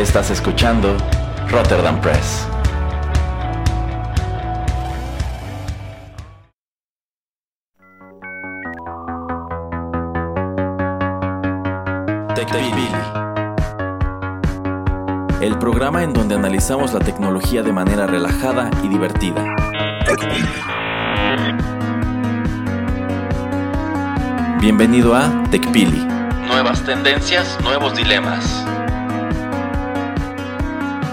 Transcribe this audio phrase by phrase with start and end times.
[0.00, 0.96] Estás escuchando
[1.50, 2.48] Rotterdam Press.
[12.34, 12.88] TechPili.
[15.42, 19.54] El programa en donde analizamos la tecnología de manera relajada y divertida.
[24.62, 26.06] Bienvenido a TechPili.
[26.48, 28.64] Nuevas tendencias, nuevos dilemas.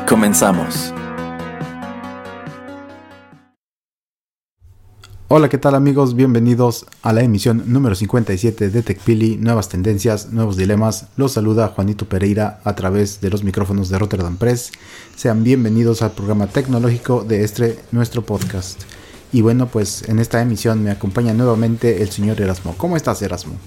[0.07, 0.93] Comenzamos.
[5.27, 6.15] Hola, ¿qué tal amigos?
[6.15, 11.07] Bienvenidos a la emisión número 57 de TechPili, Nuevas Tendencias, Nuevos Dilemas.
[11.17, 14.71] Los saluda Juanito Pereira a través de los micrófonos de Rotterdam Press.
[15.17, 18.83] Sean bienvenidos al programa tecnológico de este nuestro podcast.
[19.33, 22.75] Y bueno, pues en esta emisión me acompaña nuevamente el señor Erasmo.
[22.77, 23.57] ¿Cómo estás, Erasmo?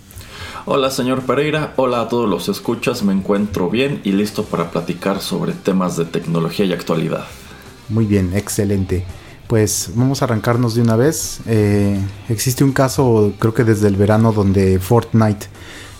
[0.66, 1.72] Hola, señor Pereira.
[1.76, 3.02] Hola a todos los escuchas.
[3.02, 7.24] Me encuentro bien y listo para platicar sobre temas de tecnología y actualidad.
[7.88, 9.04] Muy bien, excelente.
[9.46, 11.40] Pues vamos a arrancarnos de una vez.
[11.46, 15.46] Eh, existe un caso, creo que desde el verano, donde Fortnite,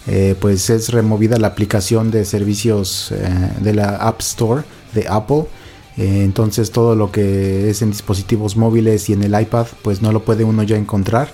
[0.06, 5.47] eh, pues es removida la aplicación de servicios eh, de la App Store de Apple.
[5.97, 10.25] entonces todo lo que es en dispositivos móviles y en el iPad, pues no lo
[10.25, 11.33] puede uno ya encontrar.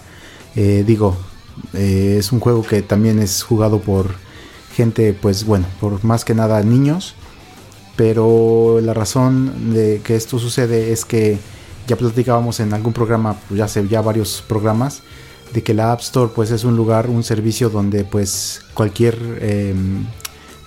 [0.54, 1.16] digo,
[1.72, 4.14] es un juego que también es jugado por
[4.74, 7.14] gente, pues bueno, por más que nada niños.
[7.96, 11.38] Pero la razón de que esto sucede es que
[11.86, 15.02] ya platicábamos en algún programa, pues ya hace ya varios programas,
[15.52, 20.04] de que la App Store pues es un lugar, un servicio donde pues cualquier em,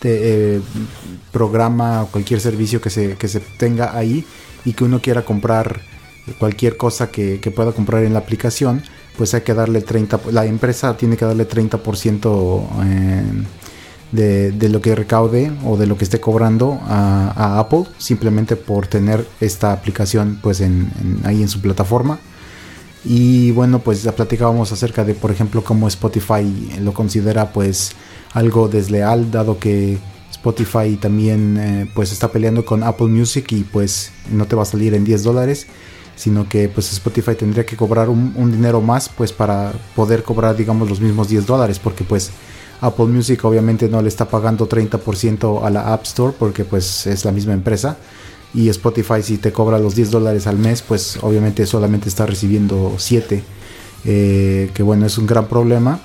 [0.02, 0.62] eh,
[1.32, 4.26] programa o cualquier servicio que se, que se tenga ahí
[4.66, 5.82] y que uno quiera comprar
[6.40, 8.84] cualquier cosa que, que pueda comprar en la aplicación,
[9.20, 13.24] pues hay que darle 30, la empresa tiene que darle 30% eh,
[14.14, 18.88] de, de, lo que recaude o de lo que esté cobrando a, Apple simplemente por
[18.88, 22.18] tener esta aplicación pues ahí en su plataforma.
[23.04, 27.92] Y bueno pues ya platicábamos acerca de por ejemplo cómo Spotify lo considera pues
[28.32, 29.98] algo desleal dado que
[30.32, 34.66] Spotify también eh, pues está peleando con Apple Music y pues no te va a
[34.66, 35.68] salir en 10 dólares
[36.20, 40.90] sino que pues Spotify tendría que cobrar un, dinero más pues para poder cobrar digamos
[40.90, 42.32] los mismos 10 dólares porque pues
[42.82, 47.24] Apple Music obviamente no le está pagando 30% a la App Store porque pues es
[47.24, 47.98] la misma empresa.
[48.54, 52.96] Y Spotify si te cobra los 10 dólares al mes, pues obviamente solamente está recibiendo
[52.98, 53.44] 7.
[54.06, 56.00] Eh, que bueno, es un gran problema.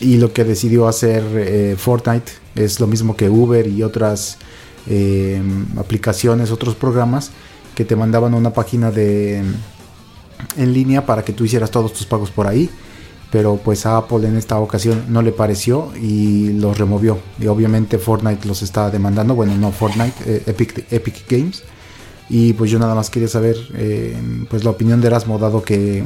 [0.00, 4.38] Y lo que decidió hacer eh, Fortnite es lo mismo que Uber y otras
[4.88, 5.42] eh,
[5.76, 7.30] aplicaciones, otros programas
[7.76, 9.44] que te mandaban una página de
[10.56, 12.68] en línea para que tú hicieras todos tus pagos por ahí
[13.30, 17.18] pero pues a Apple en esta ocasión no le pareció y los removió.
[17.38, 21.62] Y obviamente Fortnite los está demandando, bueno, no Fortnite, eh, Epic, Epic Games.
[22.28, 24.16] Y pues yo nada más quería saber eh,
[24.48, 26.04] pues la opinión de Erasmo, dado que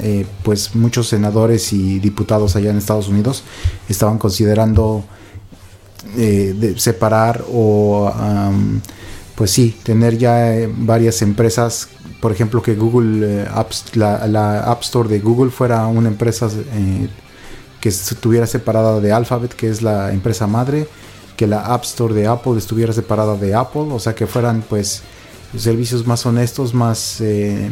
[0.00, 3.44] eh, pues muchos senadores y diputados allá en Estados Unidos
[3.88, 5.04] estaban considerando
[6.76, 8.10] separar o
[9.38, 11.88] pues sí, tener ya varias empresas
[12.20, 13.48] por ejemplo, que Google, eh,
[13.94, 17.08] la, App Store de Google fuera una empresa eh,
[17.80, 20.88] que estuviera separada de Alphabet, que es la empresa madre,
[21.36, 25.02] que la App Store de Apple estuviera separada de Apple, o sea, que fueran pues
[25.56, 27.70] servicios más honestos, más eh,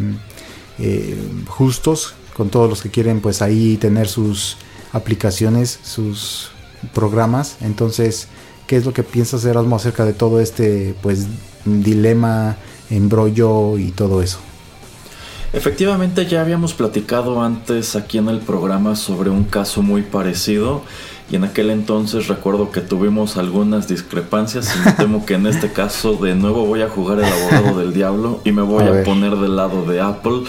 [1.48, 4.58] justos, con todos los que quieren pues ahí tener sus
[4.92, 6.50] aplicaciones, sus
[6.94, 7.56] programas.
[7.62, 8.28] Entonces,
[8.68, 11.26] ¿qué es lo que piensas Erasmo acerca de todo este pues
[11.66, 12.56] dilema?
[12.90, 14.38] embrollo y todo eso.
[15.52, 20.82] Efectivamente ya habíamos platicado antes aquí en el programa sobre un caso muy parecido
[21.30, 25.72] y en aquel entonces recuerdo que tuvimos algunas discrepancias y me temo que en este
[25.72, 29.36] caso de nuevo voy a jugar el abogado del diablo y me voy a, poner
[29.36, 30.42] del lado de Apple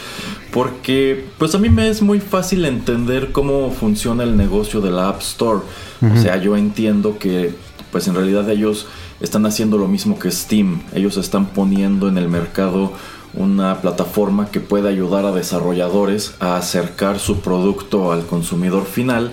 [0.51, 5.09] porque pues a mí me es muy fácil entender cómo funciona el negocio de la
[5.09, 5.59] App Store.
[6.01, 7.53] O sea, yo entiendo que
[7.91, 8.87] pues en realidad ellos
[9.19, 10.81] están haciendo lo mismo que Steam.
[10.93, 12.93] Ellos están poniendo en el mercado
[13.33, 19.31] una plataforma que puede ayudar a desarrolladores a acercar su producto al consumidor final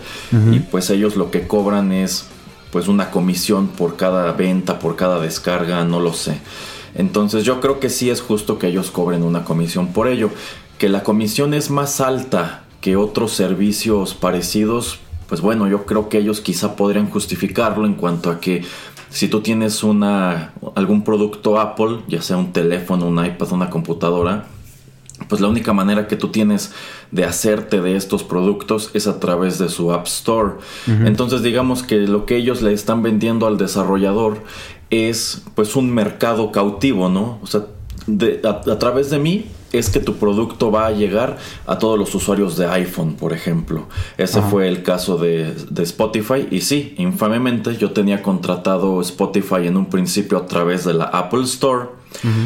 [0.53, 2.27] y pues ellos lo que cobran es
[2.71, 6.41] pues una comisión por cada venta, por cada descarga, no lo sé.
[6.95, 10.31] Entonces yo creo que sí es justo que ellos cobren una comisión por ello.
[10.79, 14.99] Que la comisión es más alta que otros servicios parecidos,
[15.29, 18.65] pues bueno, yo creo que ellos quizá podrían justificarlo en cuanto a que
[19.15, 24.47] si tú tienes una, algún producto Apple, ya sea un teléfono, un iPad, una computadora,
[25.29, 26.73] pues la única manera que tú tienes
[27.13, 30.55] de hacerte de estos productos es a través de su App Store.
[31.05, 34.43] Entonces digamos que lo que ellos le están vendiendo al desarrollador
[34.91, 37.39] es pues un mercado cautivo, ¿no?
[37.41, 37.67] O sea,
[38.43, 39.47] a, través de mí
[39.79, 43.89] es que tu producto va a llegar a todos los usuarios de iPhone, por ejemplo.
[44.17, 46.49] Ese fue el caso de, de, Spotify.
[46.51, 51.43] Y sí, infamemente yo tenía contratado Spotify en un principio a través de la Apple
[51.45, 51.89] Store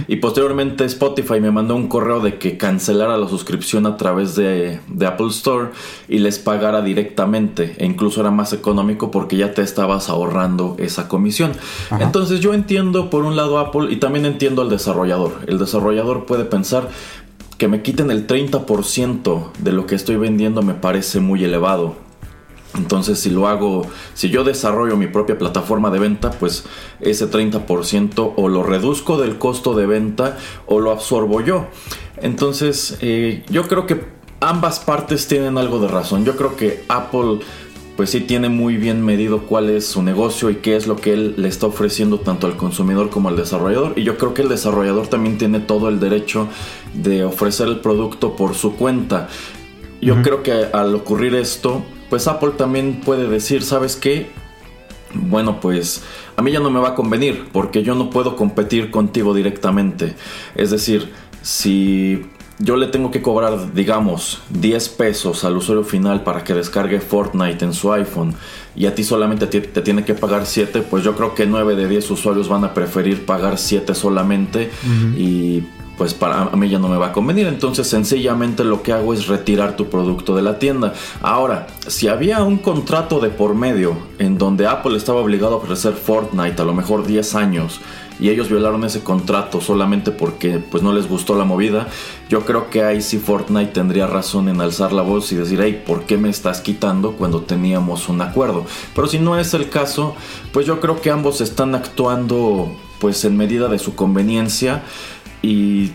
[0.06, 4.80] y posteriormente Spotify me mandó un correo de que cancelara la suscripción a través de,
[5.06, 5.70] Apple Store
[6.08, 7.74] y les pagara directamente.
[7.78, 11.52] E incluso era más económico porque ya te estabas ahorrando esa comisión.
[12.00, 15.40] Entonces yo entiendo por un lado Apple y también entiendo al desarrollador.
[15.46, 16.88] El desarrollador puede pensar
[17.56, 22.07] que me quiten el 30% de lo que estoy vendiendo me parece muy elevado
[22.76, 26.64] entonces, si lo hago, si yo desarrollo mi propia plataforma de venta, pues
[27.00, 30.36] ese 30% o lo reduzco del costo de venta
[30.66, 31.66] o lo absorbo yo.
[32.20, 34.04] Entonces, eh, yo creo que
[34.40, 36.24] ambas partes tienen algo de razón.
[36.24, 37.40] Yo creo que Apple
[37.96, 41.12] pues sí tiene muy bien medido cuál es su negocio y qué es lo que
[41.12, 43.94] él le está ofreciendo tanto al consumidor como al desarrollador.
[43.98, 46.46] Y yo creo que el desarrollador también tiene todo el derecho
[46.94, 49.28] de ofrecer el producto por su cuenta.
[50.00, 54.30] Yo creo que al ocurrir esto, pues Apple también puede decir, ¿sabes qué?
[55.14, 56.02] Bueno, pues
[56.36, 60.14] a mí ya no me va a convenir porque yo no puedo competir contigo directamente.
[60.54, 61.12] Es decir,
[61.42, 62.26] si
[62.58, 67.64] yo le tengo que cobrar, digamos, 10 pesos al usuario final para que descargue Fortnite
[67.64, 68.34] en su iPhone
[68.74, 71.88] y a ti solamente te, tiene que pagar 7, pues yo creo que 9 de
[71.88, 74.70] 10 usuarios van a preferir pagar 7 solamente
[75.16, 75.62] y
[75.98, 77.48] pues para a mí ya no me va a convenir.
[77.48, 80.94] Entonces sencillamente lo que hago es retirar tu producto de la tienda.
[81.20, 85.92] Ahora, si había un contrato de por medio en donde Apple estaba obligado a ofrecer
[85.94, 87.80] Fortnite a lo mejor 10 años
[88.20, 91.88] y ellos violaron ese contrato solamente porque pues no les gustó la movida,
[92.28, 95.82] yo creo que ahí sí Fortnite tendría razón en alzar la voz y decir, hey,
[95.86, 98.66] ¿por qué me estás quitando cuando teníamos un acuerdo?
[98.94, 100.16] Pero si no es el caso,
[100.52, 104.82] pues yo creo que ambos están actuando pues en medida de su conveniencia
[105.42, 105.92] y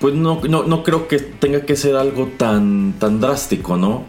[0.00, 4.04] pues no, no, creo que tenga que ser algo tan, tan drástico, ¿no?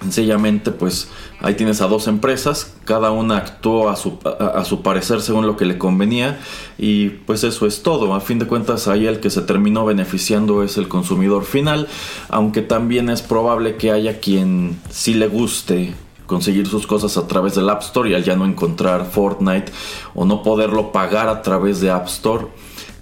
[0.00, 1.08] Sencillamente, pues
[1.40, 5.56] ahí tienes a dos empresas, cada una actuó a su, a, su, parecer según lo
[5.56, 6.38] que le convenía
[6.78, 8.14] y pues eso es todo.
[8.14, 11.88] A fin de cuentas, ahí el que se terminó beneficiando es el consumidor final,
[12.28, 15.94] aunque también es probable que haya quien sí le guste
[16.26, 19.72] conseguir sus cosas a través del App Store y al ya no encontrar Fortnite
[20.14, 22.46] o no poderlo pagar a través de App Store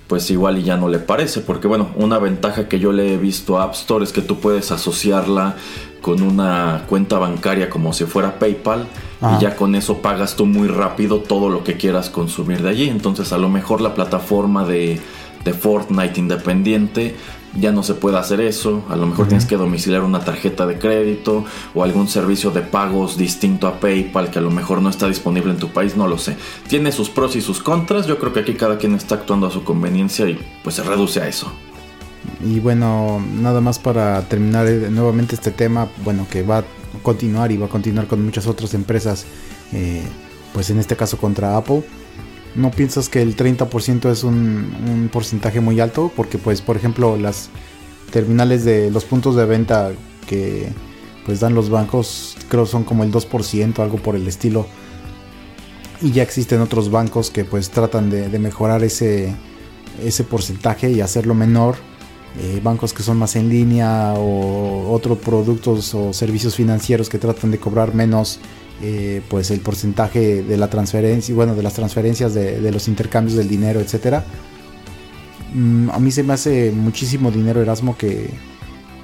[0.07, 3.17] pues igual y ya no le parece, porque bueno, una ventaja que yo le he
[3.17, 5.57] visto a App Store es que tú puedes asociarla
[6.01, 8.87] con una cuenta bancaria como si fuera PayPal
[9.37, 12.89] y ya con eso pagas tú muy rápido todo lo que quieras consumir de allí.
[12.89, 15.01] Entonces a lo mejor la plataforma de,
[15.45, 17.17] de Fortnite independiente
[17.59, 18.85] ya no se puede hacer eso.
[18.89, 21.45] A lo mejor tienes que domiciliar una tarjeta de crédito
[21.75, 25.53] o algún servicio de pagos distinto a PayPal que a lo mejor no está disponible
[25.53, 26.37] en tu país, no lo sé.
[26.69, 28.07] Tiene sus pros y sus contras.
[28.07, 31.21] Yo creo que aquí cada quien está actuando a su conveniencia y pues se reduce
[31.21, 31.51] a eso.
[32.45, 36.65] Y bueno, nada más para terminar eh, nuevamente este tema, bueno, que va a
[37.03, 39.27] continuar y va a continuar con muchas otras empresas,
[39.73, 40.03] eh,
[40.53, 41.83] pues en este caso contra Apple.
[42.57, 46.11] ¿No piensas que el 30% es un, porcentaje muy alto?
[46.17, 47.51] Porque pues por ejemplo las
[48.11, 49.93] terminales de los puntos de venta
[50.27, 50.69] que
[51.27, 54.67] pues dan los bancos creo son como el 2%, algo por el estilo.
[56.01, 59.35] Y ya existen otros bancos que pues tratan de, mejorar ese,
[60.03, 61.77] ese porcentaje y hacerlo menor.
[62.39, 67.51] Eh, bancos que son más en línea o otros productos o servicios financieros que tratan
[67.51, 68.41] de cobrar menos
[68.83, 73.49] eh, pues el porcentaje de la transferencia, bueno, de las transferencias de, los intercambios del
[73.49, 74.25] dinero, etcétera.
[75.55, 78.29] Mm, a mí se me hace muchísimo dinero Erasmo que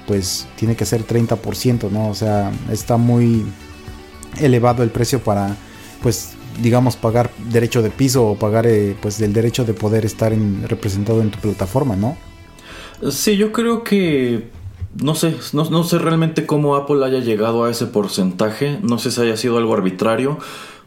[0.05, 2.09] pues tiene que ser 30%, ¿no?
[2.09, 3.45] O sea, está muy
[4.39, 5.55] elevado el precio para
[6.01, 10.33] pues digamos pagar derecho de piso o pagar eh, pues el derecho de poder estar
[10.67, 12.15] representado en tu plataforma, ¿no?
[13.09, 14.49] Sí, yo creo que
[15.01, 19.21] no sé, no, sé realmente cómo Apple haya llegado a ese porcentaje, no sé si
[19.21, 20.37] haya sido algo arbitrario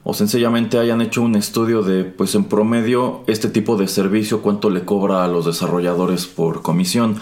[0.05, 4.71] o sencillamente hayan hecho un estudio de, pues en promedio, este tipo de servicio, cuánto
[4.71, 7.17] le cobra a los desarrolladores por comisión.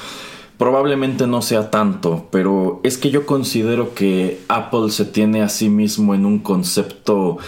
[0.59, 5.69] Probablemente no sea tanto, pero es que yo considero que Apple se tiene a sí
[5.69, 7.39] mismo en un concepto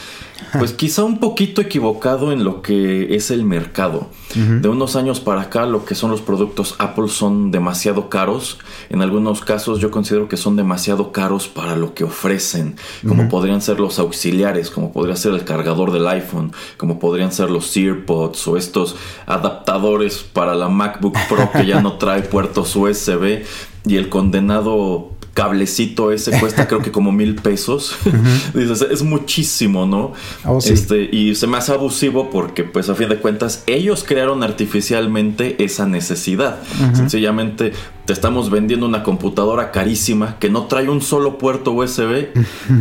[0.58, 4.08] pues quizá un poquito equivocado en lo que es el mercado.
[4.34, 8.58] De unos años para acá lo que son los productos Apple son demasiado caros.
[8.90, 12.76] En algunos casos yo considero que son demasiado caros para lo que ofrecen.
[13.06, 17.50] Como podrían ser los auxiliares, como podría ser el cargador del iPhone, como podrían ser
[17.50, 22.95] los EarPods o estos adaptadores para la MacBook Pro que ya no trae puertos USB
[22.96, 23.44] USB
[23.84, 27.94] y el condenado cablecito ese cuesta creo que como mil pesos.
[28.54, 30.14] Dices, es muchísimo, ¿no?
[30.46, 34.42] Oh, este, y se me hace abusivo porque, pues, a fin de cuentas, ellos crearon
[34.42, 36.58] artificialmente esa necesidad.
[36.94, 37.72] Sencillamente
[38.06, 42.28] te estamos vendiendo una computadora carísima que no trae un solo puerto USB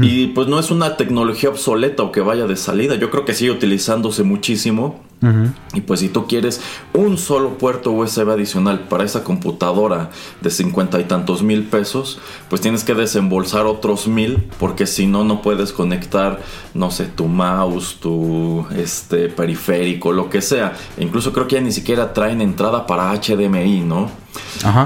[0.01, 2.95] y pues no es una tecnología obsoleta o que vaya de salida.
[2.95, 5.03] Yo creo que sigue utilizándose muchísimo.
[5.73, 6.61] Y pues si tú quieres
[6.93, 12.61] un solo puerto USB adicional para esa computadora de cincuenta y tantos mil pesos, pues
[12.61, 16.41] tienes que desembolsar otros mil porque si no no puedes conectar,
[16.75, 20.73] no sé, tu mouse, tu este periférico, lo que sea.
[20.95, 24.11] E incluso creo que ya ni siquiera traen entrada para HDMI, ¿no?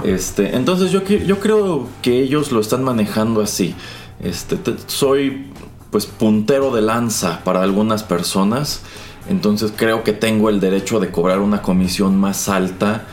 [0.05, 3.75] Este, entonces yo, yo creo que ellos lo están manejando así.
[4.21, 4.57] Este,
[4.87, 5.47] soy
[5.91, 8.83] pues puntero de lanza para algunas personas.
[9.29, 13.05] Entonces creo que tengo el derecho de cobrar una comisión más alta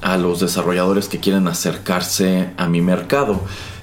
[0.00, 3.40] a los desarrolladores que quieren acercarse a mi mercado.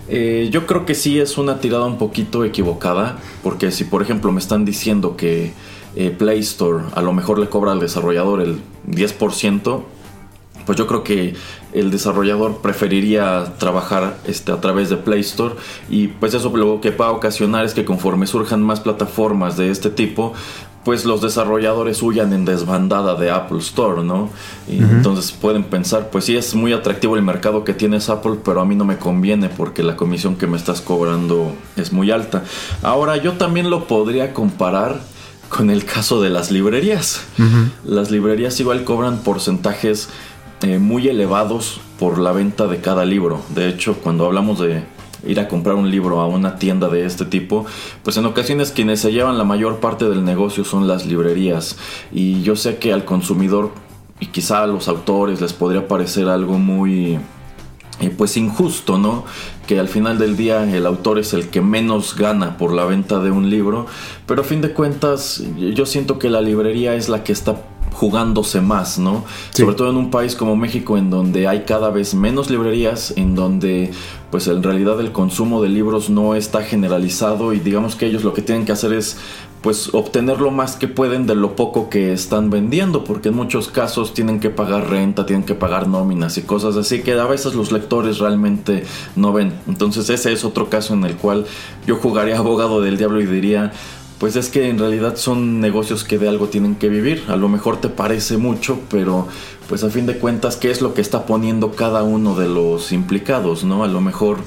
[0.09, 4.31] Eh, yo creo que sí es una tirada un poquito equivocada, porque si por ejemplo
[4.31, 5.53] me están diciendo que
[5.95, 9.83] eh, Play Store a lo mejor le cobra al desarrollador el 10%,
[10.65, 11.35] pues yo creo que
[11.73, 15.55] el desarrollador preferiría trabajar este, a través de Play Store
[15.89, 19.71] y pues eso lo que va a ocasionar es que conforme surjan más plataformas de
[19.71, 20.33] este tipo,
[20.87, 24.29] pues los desarrolladores huyan en desbandada de Apple Store, ¿no?
[24.69, 28.61] Y entonces pueden pensar, pues sí es muy atractivo el mercado que tienes Apple, pero
[28.61, 32.45] a mí no me conviene porque la comisión que me estás cobrando es muy alta.
[32.83, 35.01] Ahora yo también lo podría comparar
[35.49, 37.19] con el caso de las librerías.
[37.83, 40.07] Las librerías igual cobran porcentajes
[40.61, 43.41] eh, muy elevados por la venta de cada libro.
[43.53, 44.85] De hecho, cuando hablamos de
[45.27, 47.65] ir a comprar un libro a una tienda de este tipo,
[48.03, 51.77] pues en ocasiones quienes se llevan la mayor parte del negocio son las librerías.
[52.11, 53.71] Y yo sé que al consumidor
[54.19, 57.19] y quizá a los autores les podría parecer algo muy
[57.99, 59.25] eh, pues injusto, ¿no?
[59.65, 63.19] Que al final del día el autor es el que menos gana por la venta
[63.19, 63.87] de un libro,
[64.25, 67.55] pero a fin de cuentas yo siento que la librería es la que está
[67.97, 69.25] jugándose más, ¿no?
[69.49, 73.33] Sobre todo en un país como México en donde hay cada vez menos librerías, en
[73.33, 73.91] donde
[74.29, 78.35] pues en realidad el consumo de libros no está generalizado y digamos que ellos lo
[78.35, 79.17] que tienen que hacer es
[79.63, 83.67] pues obtener lo más que pueden de lo poco que están vendiendo, porque en muchos
[83.67, 87.55] casos tienen que pagar renta, tienen que pagar nóminas y cosas así que a veces
[87.55, 88.83] los lectores realmente
[89.15, 89.53] no ven.
[89.67, 91.47] Entonces ese es otro caso en el cual
[91.87, 93.71] yo jugaría abogado del diablo y diría,
[94.19, 97.23] pues es que en realidad son negocios que de algo tienen que vivir.
[97.27, 99.27] A lo mejor te parece mucho, pero
[99.69, 102.91] pues a fin de cuentas, ¿qué es lo que está poniendo cada uno de los
[102.91, 103.63] implicados?
[103.63, 103.83] ¿No?
[103.83, 104.39] A lo mejor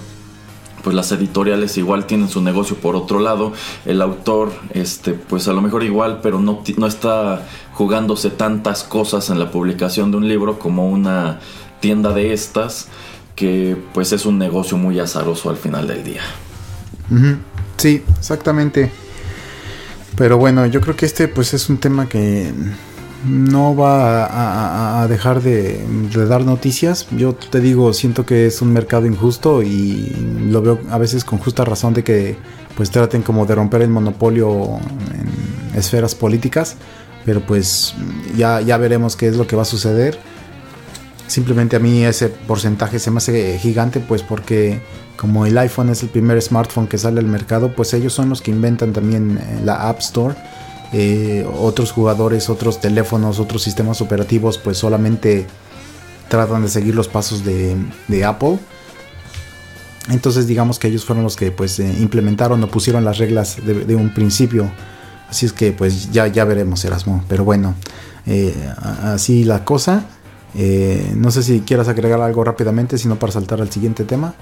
[0.83, 3.53] pues las editoriales igual tienen su negocio por otro lado,
[3.85, 9.29] el autor este pues a lo mejor igual, pero no, no está jugándose tantas cosas
[9.29, 11.41] en la publicación de un libro como una
[11.81, 12.89] tienda de estas
[13.37, 16.23] que pues es un negocio muy azaroso al final del día.
[17.77, 18.91] Sí, exactamente.
[20.21, 22.53] Pero bueno, yo creo que este pues es un tema que
[23.25, 25.83] no va a, dejar de,
[26.29, 27.07] dar noticias.
[27.11, 30.15] Yo te digo, siento que es un mercado injusto y
[30.51, 32.37] lo veo a veces con justa razón de que
[32.77, 34.79] pues traten como de romper el monopolio
[35.15, 36.77] en esferas políticas.
[37.25, 37.95] Pero pues
[38.37, 40.19] ya, ya veremos qué es lo que va a suceder.
[41.29, 44.83] Simplemente a mí ese porcentaje se me hace gigante pues porque
[45.21, 48.41] como el iPhone es el primer smartphone que sale al mercado, pues ellos son los
[48.41, 50.35] que inventan también eh, la App Store.
[50.95, 55.47] Eh, otros jugadores, otros teléfonos, otros sistemas operativos, pues solamente
[56.31, 57.77] tratan de seguir los pasos de,
[58.25, 58.59] Apple.
[60.09, 63.95] Entonces digamos que ellos fueron los que pues eh, implementaron o pusieron las reglas de,
[63.95, 64.73] un principio.
[65.29, 67.23] Así es que pues ya, ya veremos Erasmo.
[67.29, 67.75] Pero bueno,
[69.03, 70.03] así la cosa.
[71.15, 74.35] no sé si quieras agregar algo rápidamente, sino para saltar al siguiente tema.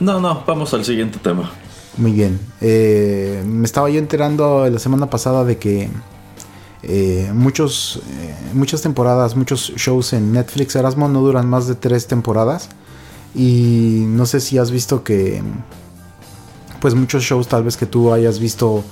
[0.00, 1.50] No, no, vamos al siguiente tema.
[1.98, 2.40] Muy bien.
[2.62, 5.90] Eh, me estaba yo enterando la semana pasada de que
[6.82, 12.06] eh, muchos, eh, muchas temporadas, muchos shows en Netflix Erasmo no duran más de tres
[12.06, 12.70] temporadas.
[13.34, 15.42] Y no sé si has visto que,
[16.80, 18.82] pues muchos shows tal vez que tú hayas visto,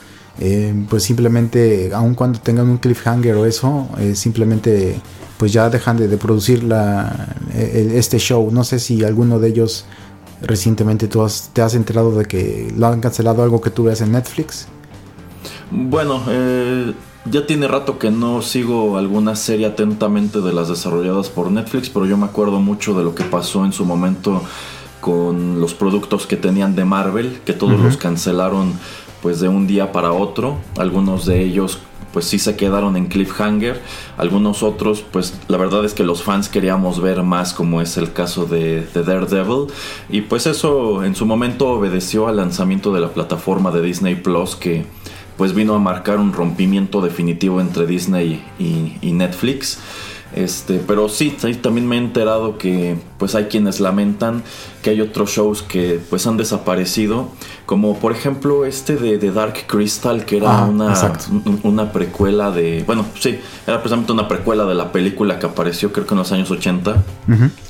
[0.89, 5.01] pues simplemente, aun cuando tengan un cliffhanger o eso, simplemente
[5.39, 8.49] pues ya dejan de, producir la, este show.
[8.53, 9.87] No sé si alguno de ellos
[10.43, 14.13] recientemente tú te has enterado de que lo han cancelado algo que tú veas en
[14.13, 14.69] Netflix?
[15.71, 16.95] Bueno, eh,
[17.27, 22.07] ya tiene rato que no sigo alguna serie atentamente de las desarrolladas por Netflix, pero
[22.07, 24.43] yo me acuerdo mucho de lo que pasó en su momento
[25.01, 28.73] con los productos que tenían de Marvel, que todos los cancelaron
[29.23, 31.81] pues de un día para otro, algunos de ellos
[32.13, 33.81] pues sí se quedaron en cliffhanger.
[34.17, 38.13] Algunos otros, pues la verdad es que los fans queríamos ver más, como es el
[38.13, 39.67] caso de, de Daredevil.
[40.09, 44.57] Y pues eso en su momento obedeció al lanzamiento de la plataforma de Disney Plus
[44.57, 44.87] que
[45.39, 49.79] pues vino a marcar un rompimiento definitivo entre Disney y, Netflix.
[50.35, 54.43] Este, pero sí, también me he enterado que pues hay quienes lamentan
[54.83, 57.31] que hay otros shows que pues han desaparecido,
[57.65, 60.95] como por ejemplo este de, Dark Crystal, que era una,
[61.63, 66.07] una precuela de, bueno, sí, era precisamente una precuela de la película que apareció creo
[66.07, 67.03] que en los años 80,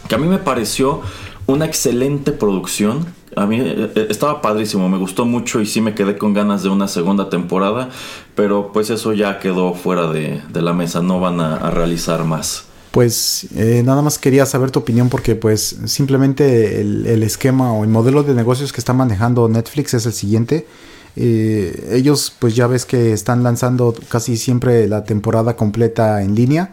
[0.08, 1.00] que a mí me pareció
[1.46, 3.06] una excelente producción,
[3.38, 6.62] a mí eh, eh, estaba padrísimo, me gustó mucho y sí me quedé con ganas
[6.62, 7.88] de una segunda temporada,
[8.34, 12.64] pero pues eso ya quedó fuera de, la mesa, no van a, realizar más.
[12.90, 17.90] Pues eh, nada más quería saber tu opinión porque pues simplemente el, esquema o el
[17.90, 20.66] modelo de negocios que está manejando Netflix es el siguiente.
[21.14, 26.72] ellos pues ya ves que están lanzando casi siempre la temporada completa en línea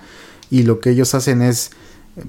[0.50, 1.72] y lo que ellos hacen es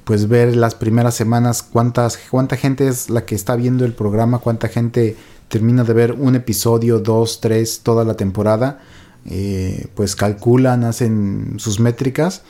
[0.04, 4.38] pues ver las primeras semanas cuántas, cuánta gente es la que está viendo el programa,
[4.38, 5.16] cuánta gente
[5.48, 8.80] termina de ver un episodio, dos, tres, toda la temporada,
[9.26, 12.42] eh, pues calculan, hacen sus métricas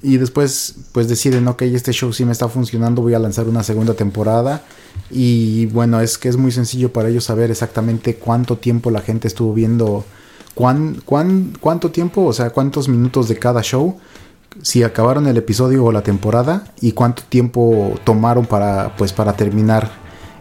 [0.00, 3.64] y después pues deciden, ok, este show sí me está funcionando, voy a lanzar una
[3.64, 4.62] segunda temporada
[5.10, 9.26] y bueno, es que es muy sencillo para ellos saber exactamente cuánto tiempo la gente
[9.26, 10.04] estuvo viendo,
[10.54, 13.98] cuán, cuán, cuánto tiempo, o sea, cuántos minutos de cada show
[14.62, 19.90] si acabaron el episodio o la temporada y cuánto tiempo tomaron para, pues, para terminar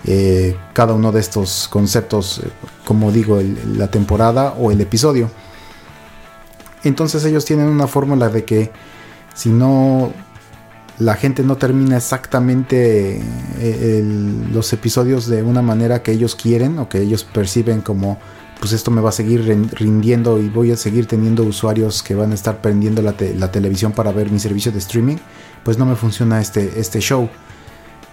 [0.05, 2.49] eh, cada uno de estos conceptos, eh,
[2.85, 3.39] como digo,
[3.75, 5.29] la temporada o el episodio.
[6.83, 8.71] Entonces ellos tienen una fórmula de que
[9.33, 10.11] si no
[10.99, 13.21] la gente no termina exactamente
[13.59, 14.03] eh,
[14.51, 18.19] los episodios de una manera que ellos quieren o que ellos perciben como
[18.63, 19.43] pues esto me va a seguir
[19.73, 23.11] rindiendo y voy a seguir teniendo usuarios que van a estar prendiendo la,
[23.51, 25.17] televisión para ver mi servicio de streaming,
[25.65, 27.29] pues no me funciona este, este show.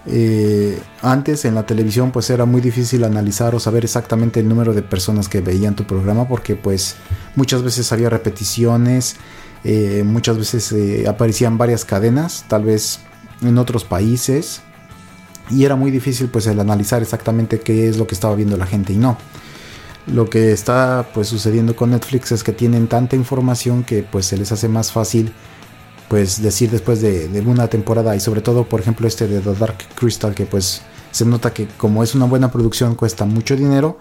[0.07, 4.73] Eh, antes en la televisión pues era muy difícil analizar o saber exactamente el número
[4.73, 6.97] de personas que veían tu programa porque pues
[7.37, 9.15] muchas veces había repeticiones,
[9.63, 12.99] eh, muchas veces eh, aparecían varias cadenas, tal vez
[13.41, 14.63] en otros países
[15.49, 18.65] y era muy difícil pues el analizar exactamente qué es lo que estaba viendo la
[18.65, 19.17] gente y no.
[20.07, 24.37] Lo que está pues sucediendo con Netflix es que tienen tanta información que pues se
[24.37, 25.31] les hace más fácil
[26.09, 28.15] pues decir después de, una temporada.
[28.15, 31.67] Y sobre todo por ejemplo este de The Dark Crystal que pues se nota que
[31.77, 33.99] como es una buena producción cuesta mucho dinero.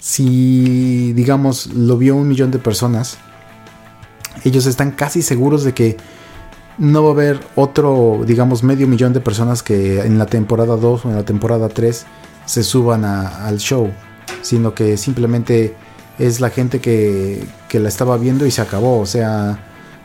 [0.00, 3.18] Si digamos lo vio un millón de personas
[4.44, 5.96] ellos están casi seguros de que
[6.78, 11.04] no va a haber otro digamos medio millón de personas que en la temporada 2
[11.04, 12.04] o en la temporada 3
[12.44, 13.90] se suban al show
[14.46, 15.74] sino que simplemente
[16.18, 19.00] es la gente que, la estaba viendo y se acabó.
[19.00, 19.58] O sea,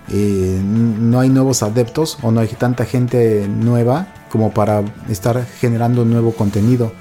[0.10, 6.04] eh, no hay nuevos adeptos o no hay tanta gente nueva como para estar generando
[6.04, 6.91] nuevo contenido.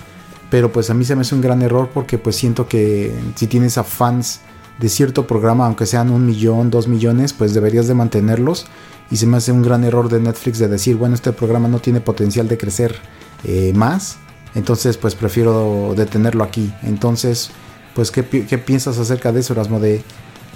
[0.48, 3.46] Pero pues a mí se me hace un gran error porque pues siento que si
[3.46, 4.40] tienes a fans
[4.78, 8.66] de cierto programa, aunque sean un millón, dos millones, pues deberías de mantenerlos.
[9.10, 11.80] Y se me hace un gran error de Netflix de decir, bueno, este programa no
[11.80, 12.94] tiene potencial de crecer
[13.44, 14.18] eh, más
[14.54, 16.72] entonces, pues prefiero detenerlo aquí.
[16.82, 17.50] Entonces,
[17.94, 19.80] pues, ¿qué, piensas acerca de eso, Erasmo?
[19.80, 20.02] De,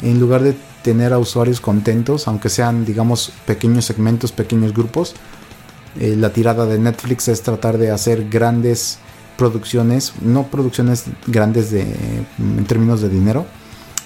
[0.03, 5.15] en lugar de tener a usuarios contentos, aunque sean, digamos, pequeños segmentos, pequeños grupos,
[5.99, 8.99] eh, la tirada de Netflix es tratar de hacer grandes
[9.37, 11.83] producciones, no producciones grandes de,
[12.39, 13.47] en términos de dinero,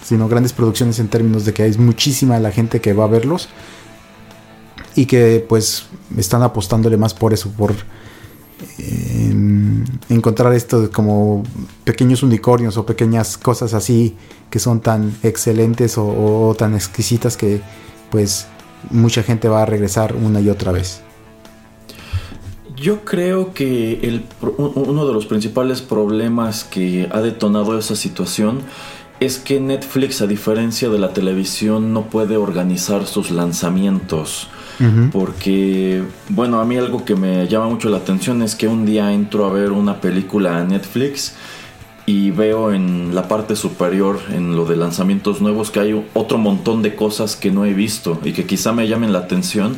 [0.04, 3.48] sino grandes producciones en términos de que hay muchísima la gente que va a verlos
[4.94, 7.74] y que pues están apostándole más por eso, por
[10.08, 11.44] encontrar esto como
[11.84, 14.16] pequeños unicornios o pequeñas cosas así
[14.50, 17.60] que son tan excelentes o, tan exquisitas que
[18.10, 18.46] pues
[18.90, 21.02] mucha gente va a regresar una y otra vez.
[22.76, 24.24] Yo creo que el,
[24.56, 28.60] uno de los principales problemas que ha detonado esa situación
[29.20, 34.48] es que Netflix, a diferencia de la televisión, no puede organizar sus lanzamientos.
[35.12, 39.12] Porque, bueno, a mí algo que me llama mucho la atención es que un día
[39.12, 41.34] entro a ver una película a Netflix
[42.06, 46.80] y veo en la parte superior, en lo de lanzamientos nuevos, que hay otro montón
[46.80, 49.76] de cosas que no he visto y que quizá me llamen la atención,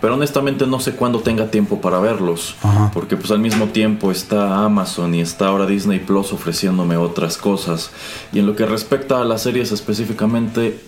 [0.00, 2.54] pero honestamente no sé cuándo tenga tiempo para verlos,
[2.92, 7.90] porque pues al mismo tiempo está Amazon y está ahora Disney Plus ofreciéndome otras cosas.
[8.32, 10.78] Y en lo que respecta a las series específicamente,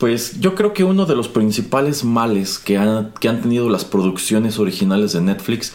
[0.00, 3.84] pues yo creo que uno de los principales males que han, que han tenido las
[3.84, 5.74] producciones originales de Netflix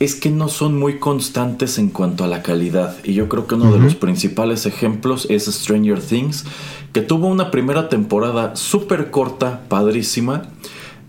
[0.00, 2.96] es que no son muy constantes en cuanto a la calidad.
[3.04, 6.46] Y yo creo que uno de los principales ejemplos es Stranger Things,
[6.92, 10.50] que tuvo una primera temporada súper corta, padrísima,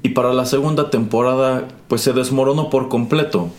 [0.03, 3.49] y para la segunda temporada pues se desmoronó por completo.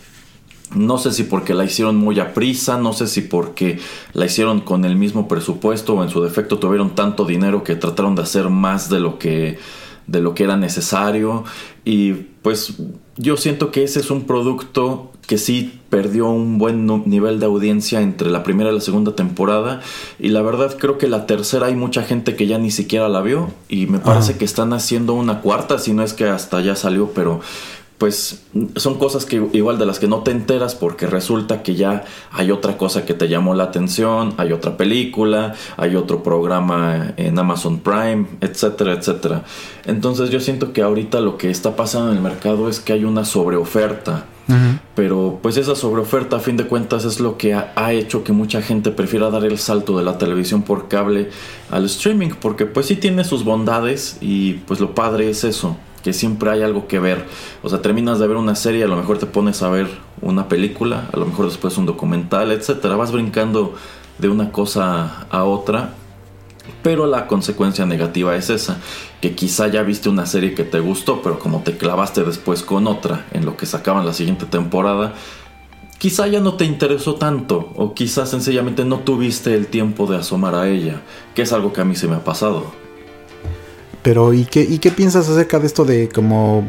[0.74, 3.78] No sé si porque la hicieron muy a prisa, no sé si porque
[4.12, 8.14] la hicieron con el mismo presupuesto o en su defecto tuvieron tanto dinero que trataron
[8.14, 9.58] de hacer más de lo que
[10.06, 11.44] de lo que era necesario.
[11.84, 12.74] Y pues
[13.16, 18.00] yo siento que ese es un producto que sí perdió un buen nivel de audiencia
[18.00, 19.80] entre la primera y la segunda temporada.
[20.18, 23.22] Y la verdad creo que la tercera hay mucha gente que ya ni siquiera la
[23.22, 26.76] vio y me parece que están haciendo una cuarta si no es que hasta ya
[26.76, 27.40] salió pero
[28.02, 28.42] pues
[28.74, 32.50] son cosas que igual de las que no te enteras porque resulta que ya hay
[32.50, 37.78] otra cosa que te llamó la atención, hay otra película, hay otro programa en Amazon
[37.78, 39.44] Prime, etcétera, etcétera.
[39.86, 43.04] Entonces yo siento que ahorita lo que está pasando en el mercado es que hay
[43.04, 44.26] una sobreoferta.
[44.96, 48.32] Pero pues esa sobreoferta a fin de cuentas es lo que ha, ha, hecho que
[48.32, 51.30] mucha gente prefiera dar el salto de la televisión por cable
[51.70, 56.12] al streaming porque pues sí tiene sus bondades y pues lo padre es eso que
[56.12, 57.26] siempre hay algo que ver.
[57.62, 59.88] O sea, terminas de ver una serie, a lo mejor te pones a ver
[60.20, 62.96] una película, a lo mejor después un documental, etcétera.
[62.96, 63.74] Vas brincando
[64.18, 65.94] de una cosa a otra.
[66.82, 68.78] Pero la consecuencia negativa es esa,
[69.20, 72.86] que quizá ya viste una serie que te gustó, pero como te clavaste después con
[72.86, 75.14] otra en lo que sacaban la siguiente temporada,
[75.98, 80.54] quizá ya no te interesó tanto, o quizá sencillamente no tuviste el tiempo de asomar
[80.54, 81.02] a ella,
[81.34, 82.81] que es algo que a mí se me ha pasado.
[84.02, 86.66] Pero ¿y qué, ¿y qué piensas acerca de esto de como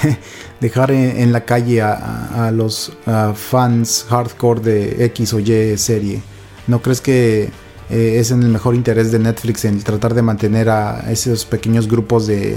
[0.60, 2.92] dejar en, la calle a, los
[3.34, 6.22] fans hardcore de X o Y serie?
[6.66, 7.50] ¿No crees que
[7.90, 11.88] eh, es en el mejor interés de Netflix en tratar de mantener a esos pequeños
[11.88, 12.56] grupos de,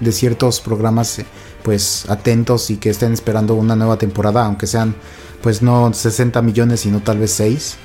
[0.00, 1.26] de, ciertos programas eh,
[1.62, 4.94] pues atentos y que estén esperando una nueva temporada, aunque sean
[5.42, 7.76] pues no 60 millones sino tal vez 6?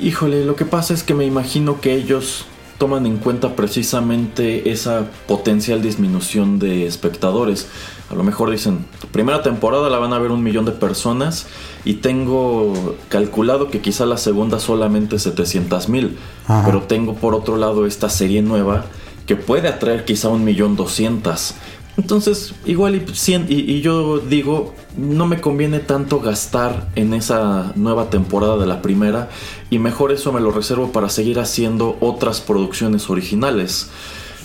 [0.00, 2.46] Híjole, lo que pasa es que me imagino que ellos
[2.82, 7.68] toman en cuenta precisamente esa potencial disminución de espectadores.
[8.10, 11.46] A lo mejor dicen, primera temporada la van a ver un millón de personas
[11.84, 16.18] y tengo calculado que quizá la segunda solamente 700 mil,
[16.64, 18.86] pero tengo por otro lado esta serie nueva
[19.26, 21.54] que puede atraer quizá un millón doscientas.
[21.96, 28.56] Entonces, igual y, y, yo digo, no me conviene tanto gastar en esa nueva temporada
[28.56, 29.28] de la primera
[29.68, 33.90] y mejor eso me lo reservo para seguir haciendo otras producciones originales.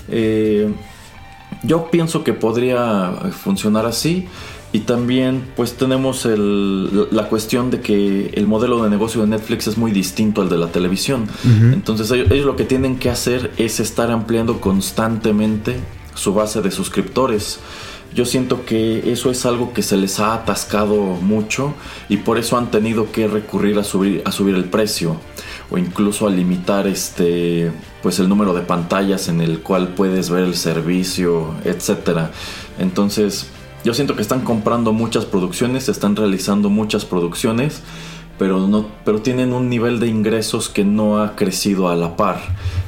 [0.09, 0.73] Eh,
[1.63, 4.27] yo pienso que podría funcionar así
[4.73, 9.77] y también pues tenemos la cuestión de que el modelo de negocio de Netflix es
[9.77, 11.27] muy distinto al de la televisión.
[11.73, 15.77] Entonces ellos lo que tienen que hacer es estar ampliando constantemente
[16.17, 17.59] su base de suscriptores.
[18.13, 21.73] Yo siento que eso es algo que se les ha atascado mucho
[22.09, 25.17] y por eso han tenido que recurrir a subir, a subir el precio
[25.69, 30.45] o incluso a limitar este pues el número de pantallas en el cual puedes ver
[30.45, 32.31] el servicio, etcétera.
[32.79, 33.47] Entonces,
[33.83, 37.81] yo siento que están comprando muchas producciones, están realizando muchas producciones
[38.37, 42.39] pero, no, pero tienen un nivel de ingresos que no ha crecido a la par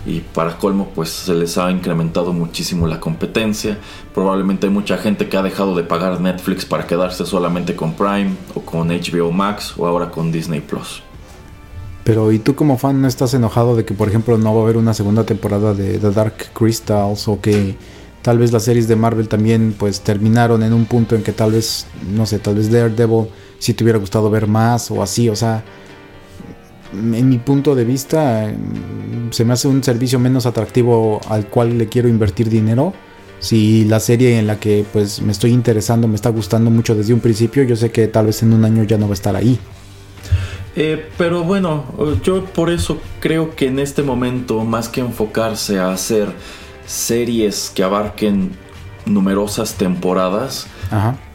[0.05, 3.77] y para colmo pues se les ha incrementado muchísimo la competencia.
[4.13, 8.35] Probablemente hay mucha gente que ha dejado de pagar Netflix para quedarse solamente con Prime
[8.53, 11.01] o con HBO Max o ahora con Disney Plus.
[12.03, 14.63] Pero ¿y tú como fan no estás enojado de que por ejemplo no va a
[14.63, 17.75] haber una segunda temporada de The Dark Crystals o que
[18.21, 21.51] tal vez las series de Marvel también pues terminaron en un punto en que tal
[21.51, 23.27] vez no sé, tal vez Daredevil
[23.59, 25.63] si te hubiera gustado ver más o así, o sea,
[26.93, 28.51] en mi punto de vista,
[29.31, 32.93] se me hace un servicio menos atractivo al cual le quiero invertir dinero.
[33.39, 37.13] Si la serie en la que pues me estoy interesando me está gustando mucho desde
[37.13, 39.35] un principio, yo sé que tal vez en un año ya no va a estar
[39.35, 39.59] ahí.
[40.75, 41.85] Eh, pero bueno,
[42.23, 46.29] yo por eso creo que en este momento, más que enfocarse a hacer
[46.85, 48.51] series que abarquen
[49.09, 50.67] numerosas temporadas,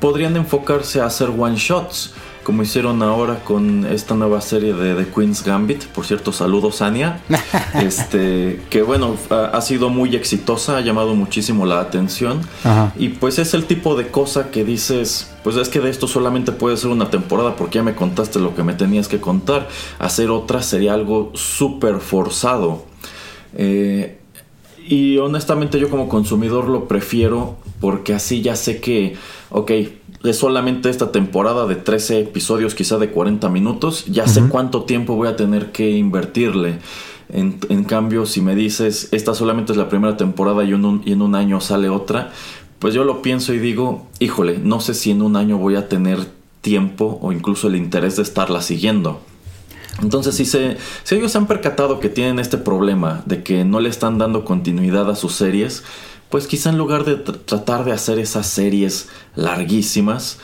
[0.00, 5.10] podrían enfocarse a hacer one shots, como hicieron ahora con esta nueva serie de The
[5.10, 5.84] Queen's Gambit.
[5.86, 7.20] Por cierto, saludos, Anya.
[7.82, 12.42] este, que bueno, ha, sido muy exitosa, ha llamado muchísimo la atención.
[12.96, 16.52] Y pues es el tipo de cosa que dices, pues es que de esto solamente
[16.52, 19.68] puede ser una temporada porque ya me contaste lo que me tenías que contar.
[19.98, 22.84] Hacer otra sería algo súper forzado.
[23.56, 24.18] Eh,
[24.86, 29.14] y honestamente yo como consumidor lo prefiero porque así ya sé que,
[29.50, 29.70] ok,
[30.24, 35.16] es solamente esta temporada de 13 episodios, quizá de 40 minutos, ya sé cuánto tiempo
[35.16, 36.78] voy a tener que invertirle.
[37.28, 41.34] En, cambio, si me dices, esta solamente es la primera temporada y, y en un
[41.34, 42.32] año sale otra,
[42.78, 45.86] pues yo lo pienso y digo, híjole, no sé si en un año voy a
[45.86, 46.20] tener
[46.62, 49.20] tiempo o incluso el interés de estarla siguiendo.
[50.00, 53.78] Entonces, si, se, si ellos se han percatado que tienen este problema de que no
[53.80, 55.84] le están dando continuidad a sus series,
[56.30, 60.38] pues quizá en lugar de tratar de hacer esas series larguísimas,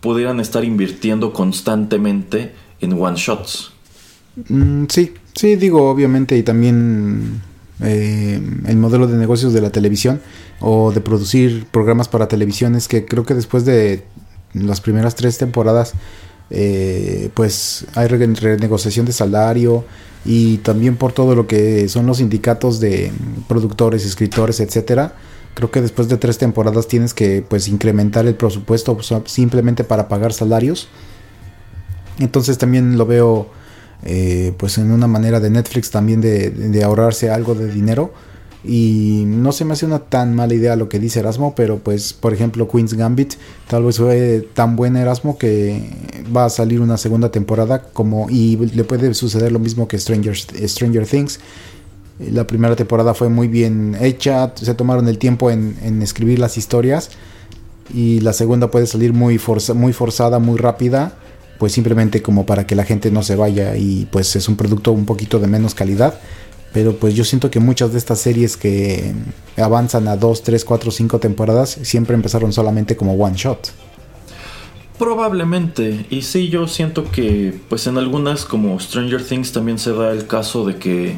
[0.00, 3.72] pudieran estar invirtiendo constantemente en one shots.
[4.48, 7.42] Mm, sí, sí, digo, obviamente, y también
[7.80, 10.20] eh, el modelo de negocios de la televisión
[10.60, 14.04] o de producir programas para televisión es que creo que después de
[14.54, 15.94] las primeras tres temporadas,
[16.50, 19.84] eh, pues hay renegociación de salario
[20.24, 23.12] y también por todo lo que son los sindicatos de
[23.48, 25.14] productores, escritores, etcétera.
[25.54, 30.32] Creo que después de tres temporadas tienes que pues incrementar el presupuesto simplemente para pagar
[30.32, 30.88] salarios.
[32.18, 33.48] Entonces también lo veo
[34.02, 38.12] eh, pues en una manera de Netflix también de, ahorrarse algo de dinero.
[38.66, 42.14] Y no se me hace una tan mala idea lo que dice Erasmo, pero pues
[42.14, 43.34] por ejemplo Queen's Gambit
[43.68, 45.90] tal vez fue tan buen Erasmo que
[46.34, 50.34] va a salir una segunda temporada como y le puede suceder lo mismo que Stranger,
[50.34, 51.40] Stranger Things.
[52.18, 57.10] La primera temporada fue muy bien hecha, se tomaron el tiempo en, escribir las historias
[57.92, 59.38] y la segunda puede salir muy,
[59.74, 61.18] muy forzada, muy rápida
[61.58, 64.92] pues simplemente como para que la gente no se vaya y pues es un producto
[64.92, 66.18] un poquito de menos calidad.
[66.74, 69.14] Pero pues yo siento que muchas de estas series que
[69.56, 73.70] avanzan a 2, 3, 4, 5 temporadas siempre empezaron solamente como one shot.
[74.98, 80.10] Probablemente, y sí, yo siento que pues en algunas como Stranger Things también se da
[80.10, 81.16] el caso de que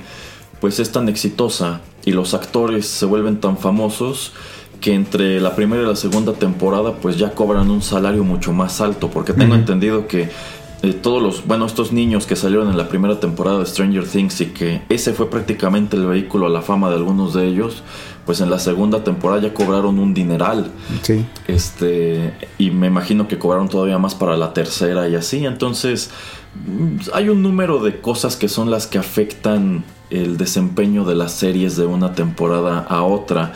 [0.60, 4.32] pues es tan exitosa y los actores se vuelven tan famosos
[4.80, 8.82] que entre la primera y la segunda temporada pues ya cobran un salario mucho más
[8.82, 10.28] alto, porque tengo entendido que
[10.86, 14.40] eh, todos los, bueno, estos niños que salieron en la primera temporada de Stranger Things
[14.40, 17.82] y que ese fue prácticamente el vehículo a la fama de algunos de ellos,
[18.24, 20.70] pues en la segunda temporada ya cobraron un dineral.
[21.02, 21.24] Sí.
[21.48, 26.10] Este, y me imagino que cobraron todavía más para la tercera y así, entonces
[26.54, 31.32] mm, hay un número de cosas que son las que afectan el desempeño de las
[31.32, 33.52] series de una temporada a otra,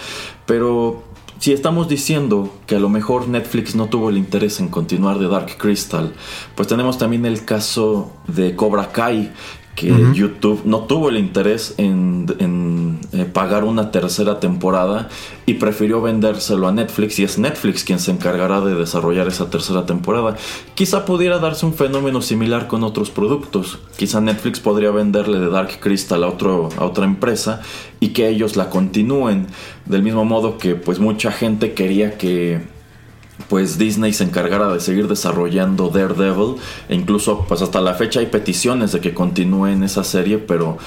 [0.47, 1.05] pero
[1.41, 5.27] si estamos diciendo que a lo mejor Netflix no tuvo el interés en continuar de
[5.27, 6.13] Dark Crystal,
[6.55, 9.33] pues tenemos también el caso de Cobra Kai,
[9.75, 15.09] que YouTube no tuvo el interés en, eh, pagar una tercera temporada
[15.47, 19.87] y prefirió vendérselo a Netflix y es Netflix quien se encargará de desarrollar esa tercera
[19.87, 20.37] temporada.
[20.75, 23.79] Quizá pudiera darse un fenómeno similar con otros productos.
[23.97, 27.63] Quizá Netflix podría venderle de Dark Crystal a, otro, a otra empresa
[28.01, 29.47] y que ellos la continúen.
[29.91, 32.61] Del mismo modo que pues mucha gente quería que
[33.49, 36.55] pues Disney se encargara de seguir desarrollando Daredevil.
[36.89, 40.79] E incluso pues hasta la fecha hay peticiones de que continúen esa serie pero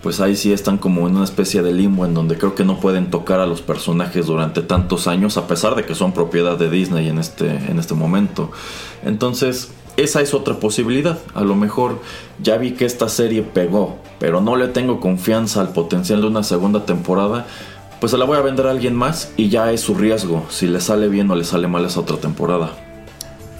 [0.00, 2.78] pues ahí sí están como en una especie de limbo en donde creo que no
[2.78, 6.70] pueden tocar a los personajes durante tantos años a pesar de que son propiedad de
[6.70, 8.52] Disney en este, en este momento.
[9.04, 11.18] Entonces esa es otra posibilidad.
[11.34, 12.00] A lo mejor
[12.40, 16.44] ya vi que esta serie pegó pero no le tengo confianza al potencial de una
[16.44, 17.44] segunda temporada
[18.02, 20.44] pues se la voy a vender a alguien más y ya es su riesgo.
[20.50, 22.72] Si le sale bien o le sale mal esa otra temporada.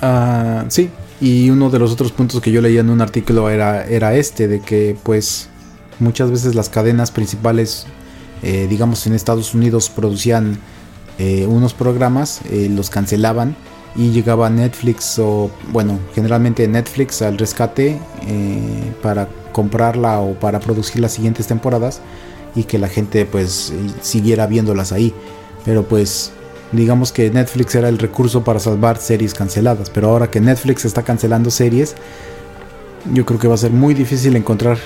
[0.01, 3.85] Ah, sí, y uno de los otros puntos que yo leía en un artículo era,
[3.87, 5.49] era este, de que pues
[6.01, 7.87] muchas veces las cadenas principales,
[8.43, 10.59] eh, digamos en Estados Unidos, producían
[11.21, 13.55] eh, unos programas, eh, los cancelaban
[13.95, 18.01] y llegaba Netflix o bueno, generalmente Netflix al rescate
[19.05, 22.01] para comprarla o para producir las siguientes temporadas
[22.55, 25.15] y que la gente pues siguiera viéndolas ahí.
[25.65, 26.33] Pero pues
[26.73, 29.91] digamos que Netflix era el recurso para salvar series canceladas.
[29.91, 31.95] Pero ahora que Netflix está cancelando series,
[33.13, 34.79] yo creo que va a ser muy difícil encontrar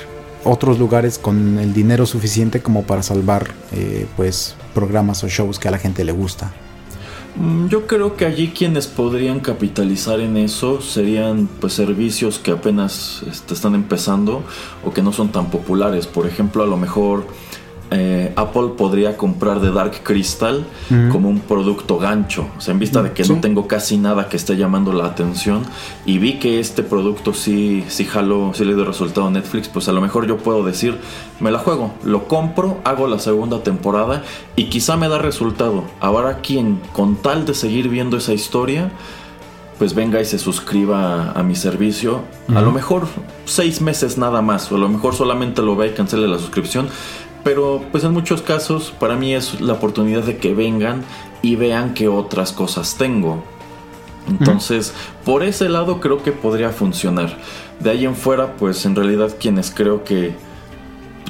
[0.44, 5.68] otros lugares con el dinero suficiente como para salvar eh, pues programas o shows que
[5.68, 6.52] a la gente le gusta.
[7.36, 13.22] Mm, yo creo que allí quienes podrían capitalizar en eso serían pues servicios que apenas
[13.30, 14.42] este, están empezando
[14.84, 16.06] o que no son tan populares.
[16.06, 17.26] Por ejemplo, a lo mejor
[17.90, 20.64] eh, Apple podría comprar de Dark Crystal
[21.10, 22.46] como un producto gancho.
[22.56, 25.62] O sea, en vista de que no tengo casi nada que esté llamando la atención
[26.04, 29.88] y vi que este producto sí, sí jaló, sí le dio resultado a Netflix, pues
[29.88, 30.98] a lo mejor yo puedo decir,
[31.40, 34.22] me la juego, lo compro, hago la segunda temporada
[34.56, 35.84] y quizá me da resultado.
[36.00, 38.90] Ahora quien, con tal de seguir viendo esa historia,
[39.78, 42.22] pues venga y se suscriba a, mi servicio.
[42.54, 43.06] A lo mejor
[43.44, 46.88] seis meses nada más, o a lo mejor solamente lo ve y cancele la suscripción
[47.46, 51.04] pero pues en muchos casos para mí es la oportunidad de que vengan
[51.42, 53.40] y vean qué otras cosas tengo.
[54.28, 54.92] Entonces,
[55.24, 57.38] por ese lado creo que podría funcionar.
[57.78, 60.34] De ahí en fuera, pues en realidad quienes creo que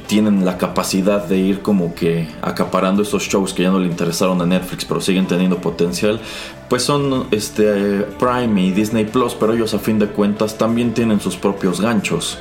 [0.07, 4.40] tienen la capacidad de ir como que acaparando esos shows que ya no le interesaron
[4.40, 6.21] a Netflix pero siguen teniendo potencial,
[6.69, 11.21] pues son este Prime y Disney Plus, pero ellos a fin de cuentas también tienen
[11.21, 12.38] sus propios ganchos.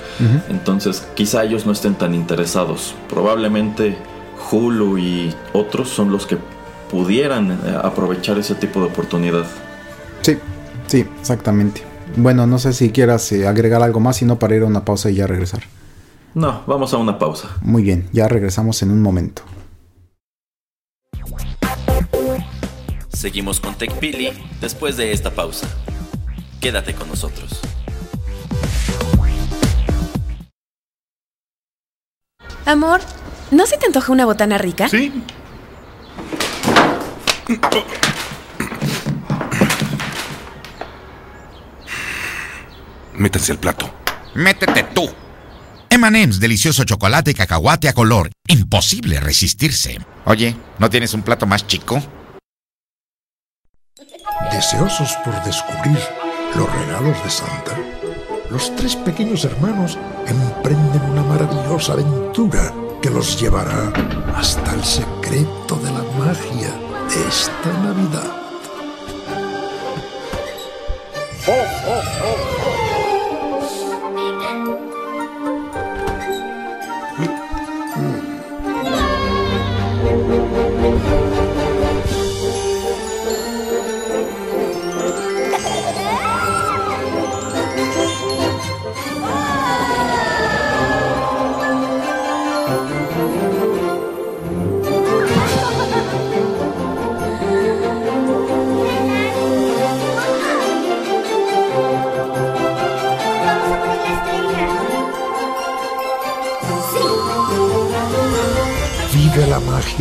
[0.50, 2.96] Entonces, quizá ellos no estén tan interesados.
[3.10, 3.98] Probablemente
[4.52, 6.38] Hulu y otros son los que
[6.90, 9.46] pudieran eh, aprovechar ese tipo de oportunidad.
[10.22, 10.38] Sí,
[10.88, 11.82] sí, exactamente.
[12.16, 15.10] Bueno, no sé si quieras eh, agregar algo más, sino para ir a una pausa
[15.10, 15.62] y ya regresar.
[16.36, 17.48] No, vamos a una pausa.
[17.62, 19.42] Muy bien, ya regresamos en un momento.
[23.08, 25.66] Seguimos con TechPili después de esta pausa.
[26.60, 27.62] Quédate con nosotros.
[32.66, 33.00] Amor,
[33.52, 34.90] ¿no se te antoja una botana rica?
[34.90, 35.24] Sí.
[43.14, 43.90] Métanse al plato.
[44.34, 45.10] Métete tú.
[45.96, 48.30] M&M's, delicioso chocolate y cacahuate a color.
[48.50, 49.98] Imposible resistirse.
[50.26, 52.04] Oye, ¿no tienes un plato más chico?
[54.52, 55.98] Deseosos por descubrir
[56.56, 57.78] los regalos de Santa,
[58.52, 63.94] los tres pequeños hermanos emprenden una maravillosa aventura que los llevará
[64.36, 66.72] hasta el secreto de la magia
[67.08, 68.46] de esta Navidad.
[71.48, 72.65] Vive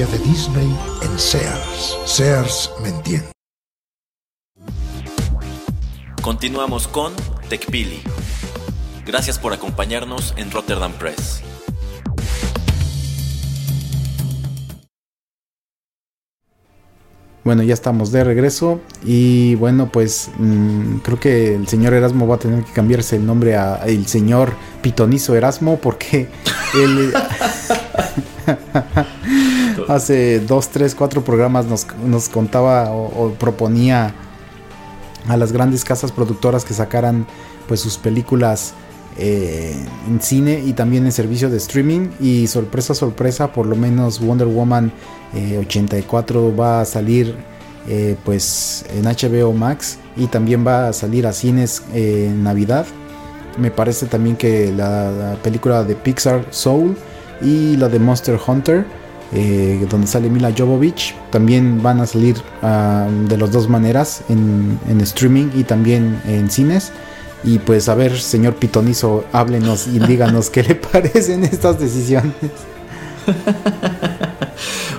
[0.05, 1.97] magia de Disney en Sears.
[2.05, 3.29] Sears me entiende.
[6.23, 7.13] Continuamos con
[7.49, 8.03] TechPili.
[9.07, 11.43] Gracias por acompañarnos en Rotterdam Press.
[17.45, 22.37] Bueno, ya estamos de regreso y bueno, pues mm, creo que el señor Erasmo va
[22.37, 26.27] a tener que cambiarse el nombre a el señor Pitonizo Erasmo porque
[26.75, 27.13] él
[29.89, 34.15] hace dos, tres, cuatro programas nos, contaba o, proponía
[35.29, 37.27] a las grandes casas productoras que sacaran
[37.67, 38.75] pues sus películas
[39.17, 39.75] eh,
[40.07, 42.11] en cine y también en servicio de streaming.
[42.21, 44.93] Y sorpresa sorpresa por lo menos Wonder Woman
[45.35, 47.35] eh, 84 va a salir
[47.87, 52.87] eh, pues en HBO Max y también va a salir a cines eh, en Navidad.
[53.59, 56.97] Me parece también que la película de Pixar Soul
[57.43, 58.87] y la de Monster Hunter
[59.35, 64.79] eh, donde sale Mila Jovovich también van a salir ah, de las dos maneras en,
[64.89, 66.93] en streaming y también en cines
[67.45, 72.35] y pues a ver, señor Pitonizo, háblenos y díganos qué le parecen estas decisiones.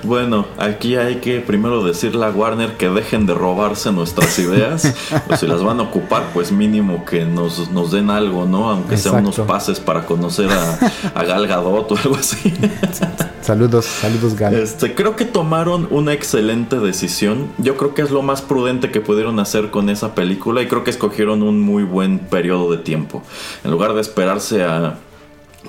[0.03, 4.93] Bueno, aquí hay que primero decirle a Warner que dejen de robarse nuestras ideas.
[5.27, 8.69] o si las van a ocupar, pues mínimo que nos, nos den algo, ¿no?
[8.69, 9.51] Aunque sean unos Exacto.
[9.51, 10.77] pases para conocer a,
[11.15, 12.53] a Gal Gadot o algo así.
[13.45, 14.55] Saludos, saludos Gal.
[14.55, 17.51] Este, creo que tomaron una excelente decisión.
[17.59, 20.83] Yo creo que es lo más prudente que pudieron hacer con esa película y creo
[20.83, 23.21] que escogieron un muy buen periodo de tiempo.
[23.63, 24.97] En lugar de esperarse a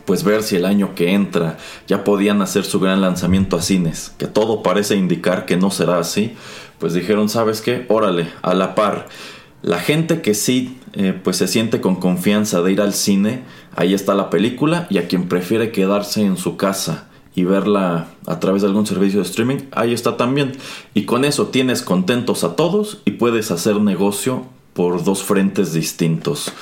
[0.07, 4.15] pues ver si el año que entra ya podían hacer su gran lanzamiento a cines,
[4.17, 6.35] que todo parece indicar que no será así,
[6.79, 7.85] pues dijeron, ¿sabes qué?
[7.89, 9.07] Órale, a la par.
[9.61, 13.43] La gente que sí eh, pues se siente con confianza de ir al cine,
[13.75, 18.41] ahí está la película y a quien prefiere quedarse en su casa y verla a
[18.41, 20.53] través de algún servicio de streaming, ahí está también.
[20.95, 26.53] Y con eso tienes contentos a todos y puedes hacer negocio por dos frentes distintos.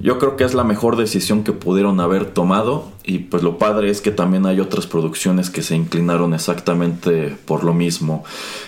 [0.00, 3.90] Yo creo que es la mejor decisión que pudieron haber tomado y pues lo padre
[3.90, 8.24] es que también hay otras producciones que se inclinaron exactamente por lo mismo.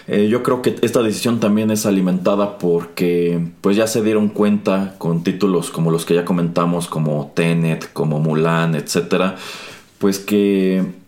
[0.07, 4.95] Eh, yo creo que esta decisión también es alimentada porque pues ya se dieron cuenta
[4.99, 9.37] con títulos como los que ya comentamos como Tenet, como Mulan, etcétera,
[9.99, 11.06] pues que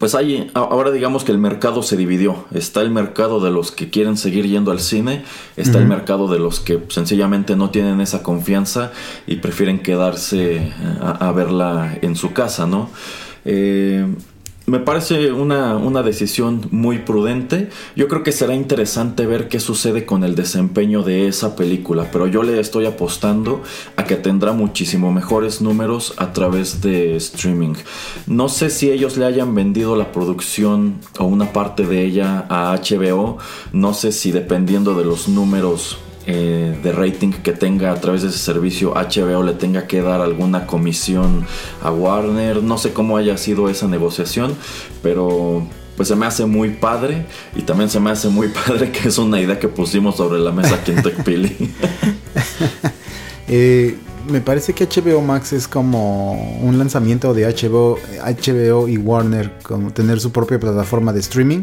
[0.00, 2.46] pues hay, ahora digamos que el mercado se dividió.
[2.54, 5.24] Está el mercado de los que quieren seguir yendo al cine,
[5.58, 8.92] está el mercado de los que sencillamente no tienen esa confianza
[9.26, 12.88] y prefieren quedarse a, a verla en su casa, ¿no?
[13.44, 14.06] Eh,
[14.70, 17.70] me parece una, una, decisión muy prudente.
[17.96, 22.28] Yo creo que será interesante ver qué sucede con el desempeño de esa película, pero
[22.28, 23.62] yo le estoy apostando
[23.96, 27.74] a que tendrá muchísimo mejores números a través de streaming.
[28.28, 32.76] No sé si ellos le hayan vendido la producción o una parte de ella a
[32.76, 33.38] HBO,
[33.72, 38.28] no sé si dependiendo de los números eh, de rating que tenga a través de
[38.28, 41.46] ese servicio HBO le tenga que dar alguna comisión
[41.82, 42.62] a Warner.
[42.62, 44.54] No sé cómo haya sido esa negociación,
[45.02, 45.66] pero
[45.96, 49.18] pues se me hace muy padre y también se me hace muy padre que es
[49.18, 51.74] una idea que pusimos sobre la mesa aquí en TechPili.
[53.48, 53.96] eh,
[54.28, 59.90] me parece que HBO Max es como un lanzamiento de HBO, HBO y Warner, como
[59.92, 61.62] tener su propia plataforma de streaming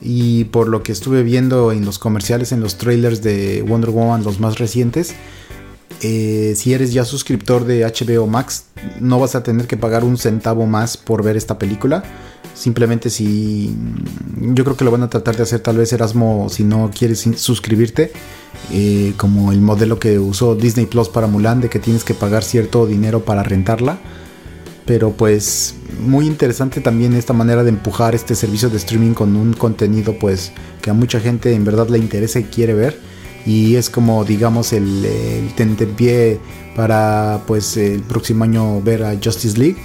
[0.00, 4.24] y por lo que estuve viendo en los comerciales, en los trailers de Wonder Woman,
[4.24, 5.14] los más recientes,
[6.02, 8.66] eh, si eres ya suscriptor de HBO Max,
[9.00, 12.02] no vas a tener que pagar un centavo más por ver esta película.
[12.54, 13.74] Simplemente si
[14.38, 17.26] yo creo que lo van a tratar de hacer tal vez Erasmo si no quieres
[17.36, 18.12] suscribirte,
[18.70, 22.44] eh, como el modelo que usó Disney Plus para Mulan, de que tienes que pagar
[22.44, 23.98] cierto dinero para rentarla.
[24.86, 29.54] Pero pues muy interesante también esta manera de empujar este servicio de streaming con un
[29.54, 32.98] contenido pues que a mucha gente en verdad le interesa y quiere ver.
[33.46, 36.38] Y es como digamos el, el pie
[36.76, 39.76] para pues el próximo año ver a Justice League.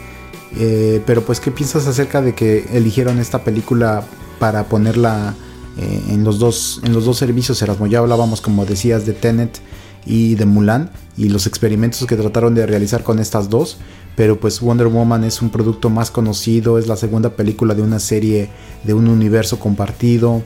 [0.57, 4.03] Eh, pero pues qué piensas acerca de que eligieron esta película
[4.39, 5.35] para ponerla
[5.77, 9.59] eh, en los dos en los dos servicios Erasmo ya hablábamos como decías de Tenet
[10.07, 13.77] y de Mulan y los experimentos que trataron de realizar con estas dos
[14.20, 17.99] pero pues Wonder Woman es un producto más conocido, es la segunda película de una
[17.99, 18.49] serie
[18.84, 20.43] de un universo compartido.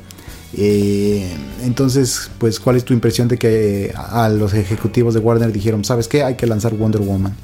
[0.56, 1.28] Eh,
[1.64, 6.08] entonces, pues, ¿cuál es tu impresión de que a los ejecutivos de Warner dijeron, ¿sabes
[6.08, 6.22] qué?
[6.22, 7.36] Hay que lanzar Wonder Woman.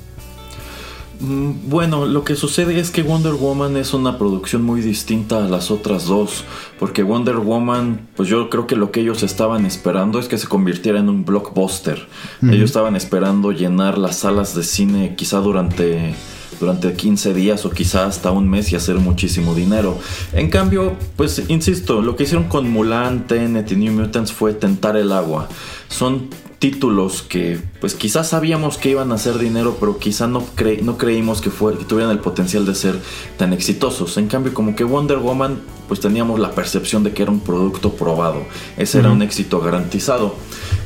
[1.20, 5.50] Mm, bueno, lo que sucede es que Wonder Woman es una producción muy distinta a
[5.50, 6.46] las otras dos,
[6.80, 10.48] porque Wonder Woman, pues yo creo que lo que ellos estaban esperando es que se
[10.48, 12.08] convirtiera en un blockbuster.
[12.42, 16.16] Ellos estaban esperando llenar las salas de cine quizá durante
[16.60, 19.98] durante 15 días o quizá hasta un mes y hacer muchísimo dinero.
[20.34, 24.98] En cambio, pues insisto, lo que hicieron con Mulan, Tenet y New Mutants fue tentar
[24.98, 25.48] el agua.
[25.88, 26.28] Son
[26.60, 30.43] títulos que pues quizás sabíamos que iban a hacer dinero, pero quizá no,
[30.84, 32.99] no creímos que, que tuvieran el potencial de ser
[33.38, 34.18] tan exitosos.
[34.18, 37.93] En cambio, como que Wonder Woman, pues teníamos la percepción de que era un producto
[37.93, 38.43] probado.
[38.78, 40.36] Ese era un éxito garantizado.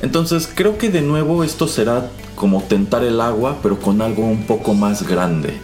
[0.02, 4.46] Entonces creo que de nuevo esto será como tentar el agua, pero con algo un
[4.46, 5.58] poco más grande.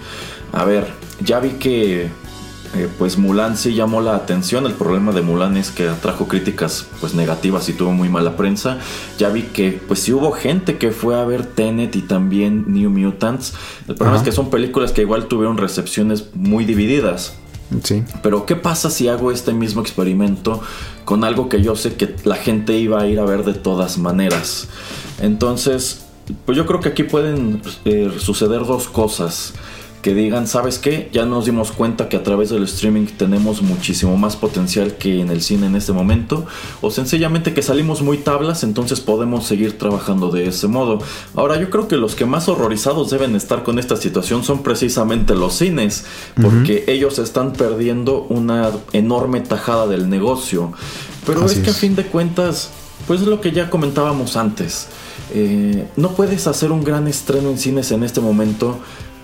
[0.52, 0.88] A ver,
[1.24, 2.10] ya vi que
[2.76, 4.66] eh, pues Mulan sí llamó la atención.
[4.66, 8.78] El problema de Mulan es que atrajo críticas pues negativas y tuvo muy mala prensa.
[9.18, 12.92] Ya vi que pues sí hubo gente que fue a ver Tenet y también New
[12.92, 13.54] Mutants.
[13.88, 17.34] El problema es que son películas que igual tuvieron recepciones muy divididas.
[17.84, 18.04] Sí.
[18.22, 20.62] Pero ¿qué pasa si hago este mismo experimento
[21.06, 23.98] con algo que yo sé que la gente iba a ir a ver de todas
[23.98, 24.68] maneras?
[25.22, 26.06] Entonces,
[26.46, 29.54] pues yo creo que aquí pueden eh, suceder dos cosas
[30.02, 31.10] que digan, ¿sabes qué?
[31.12, 35.30] Ya nos dimos cuenta que a través del streaming tenemos muchísimo más potencial que en
[35.30, 36.46] el cine en este momento,
[36.82, 41.00] o sencillamente que salimos muy tablas, entonces podemos seguir trabajando de ese modo.
[41.36, 45.36] Ahora yo creo que los que más horrorizados deben estar con esta situación son precisamente
[45.36, 46.06] los cines,
[46.42, 50.72] porque ellos están perdiendo una enorme tajada del negocio.
[51.26, 52.70] Pero es que a fin de cuentas,
[53.08, 54.88] pues es lo que ya comentábamos antes.
[55.34, 58.80] Eh, no puedes hacer un gran estreno en cines en este momento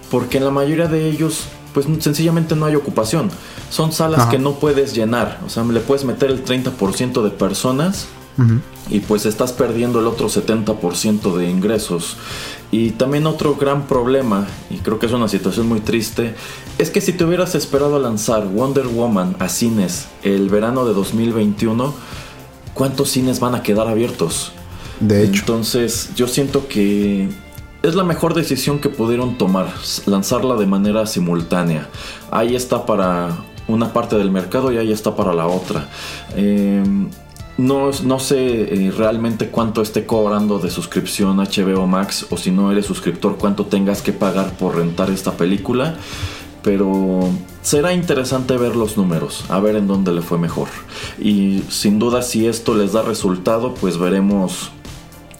[0.10, 1.46] porque en la mayoría de ellos
[1.76, 3.30] pues sencillamente no hay ocupación.
[3.70, 8.08] Son salas que no puedes llenar, o sea, le puedes meter el 30% de personas
[8.90, 12.16] y pues estás perdiendo el otro 70% de ingresos.
[12.72, 16.36] Y también otro gran problema, y creo que es una situación muy triste,
[16.78, 20.94] es que si te hubieras esperado a lanzar Wonder Woman a cines el verano de
[20.94, 21.94] 2021,
[22.74, 24.54] ¿cuántos cines van a quedar abiertos?
[25.02, 25.42] De hecho.
[25.42, 27.30] Entonces yo siento que
[27.88, 29.68] es la mejor decisión que pudieron tomar,
[30.06, 31.88] lanzarla de manera simultánea.
[32.32, 33.30] Ahí está para
[33.68, 35.88] una parte del mercado y ahí está para la otra.
[36.36, 37.10] Em,
[37.58, 42.72] no, no, sé eh, realmente cuánto esté cobrando de suscripción HBO Max o si no
[42.72, 45.96] eres suscriptor cuánto tengas que pagar por rentar esta película.
[46.64, 47.30] Pero
[47.62, 50.68] será interesante ver los números, a ver en dónde le fue mejor.
[51.20, 54.72] Y sin duda si esto les da resultado, pues veremos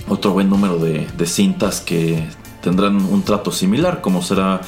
[0.08, 2.28] otro buen número de, cintas que
[2.62, 4.62] tendrán un trato similar, como será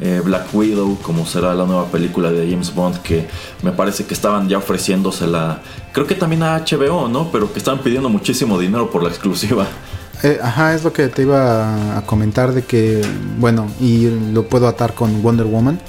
[0.00, 3.26] eh, Black Widow, como será la nueva película de James Bond, que
[3.62, 5.60] me parece que estaban ya ofreciéndosela,
[5.92, 7.30] creo que también a HBO, ¿no?
[7.30, 9.66] Pero que estaban pidiendo muchísimo dinero por la exclusiva.
[10.24, 13.02] Eh, ajá, es lo que te iba a comentar de que,
[13.38, 15.80] bueno, y lo puedo atar con Wonder Woman.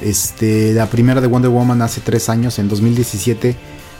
[0.00, 3.56] Este, la primera de Wonder Woman hace tres años, en 2017,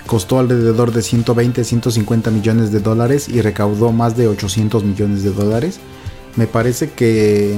[0.06, 5.32] costó alrededor de 120, 150 millones de dólares y recaudó más de 800 millones de
[5.32, 5.80] dólares.
[6.36, 7.56] Me parece que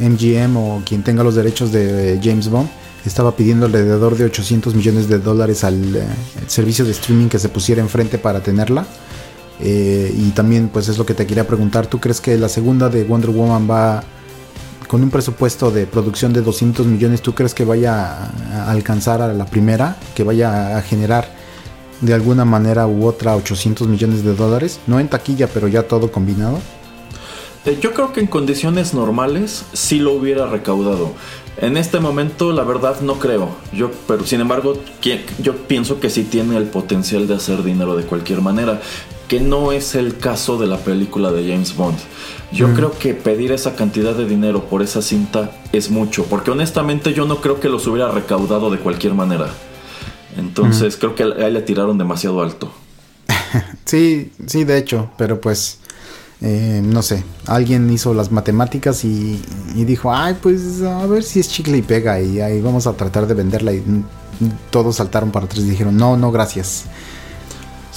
[0.00, 2.68] MGM eh, o quien tenga los derechos de James Bond
[3.04, 6.04] estaba pidiendo alrededor de 800 millones de dólares al eh,
[6.46, 8.86] servicio de streaming que se pusiera enfrente para tenerla.
[9.60, 12.88] Eh, y también pues es lo que te quería preguntar, ¿tú crees que la segunda
[12.88, 14.04] de Wonder Woman va
[14.88, 19.32] con un presupuesto de producción de 200 millones, ¿tú crees que vaya a alcanzar a
[19.32, 19.96] la primera?
[20.16, 21.28] ¿Que vaya a generar
[22.00, 24.80] de alguna manera u otra 800 millones de dólares?
[24.86, 26.58] No en taquilla, pero ya todo combinado.
[27.66, 31.12] Eh, yo creo que en condiciones normales sí lo hubiera recaudado.
[31.58, 33.50] En este momento, la verdad, no creo.
[33.72, 34.74] Yo, pero sin embargo,
[35.42, 38.80] yo pienso que sí tiene el potencial de hacer dinero de cualquier manera
[39.28, 41.98] que no es el caso de la película de James Bond.
[42.50, 47.12] Yo creo que pedir esa cantidad de dinero por esa cinta es mucho, porque honestamente
[47.12, 49.48] yo no creo que los hubiera recaudado de cualquier manera.
[50.36, 52.72] Entonces creo que ahí le tiraron demasiado alto.
[53.84, 55.78] sí, sí, de hecho, pero pues
[56.40, 59.42] eh, no sé, alguien hizo las matemáticas y,
[59.74, 62.92] y, dijo, ay, pues a ver si es chicle y pega y ahí vamos a
[62.92, 63.82] tratar de venderla y
[64.70, 66.84] todos saltaron para atrás y dijeron, no, no, gracias.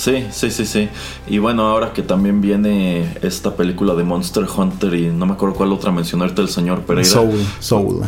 [0.01, 0.89] Sí, sí, sí, sí.
[1.27, 5.53] Y bueno, ahora que también viene esta película de Monster Hunter y no me acuerdo
[5.53, 7.07] cuál otra mencionarte el señor Pereira.
[7.07, 8.01] Soul, Soul.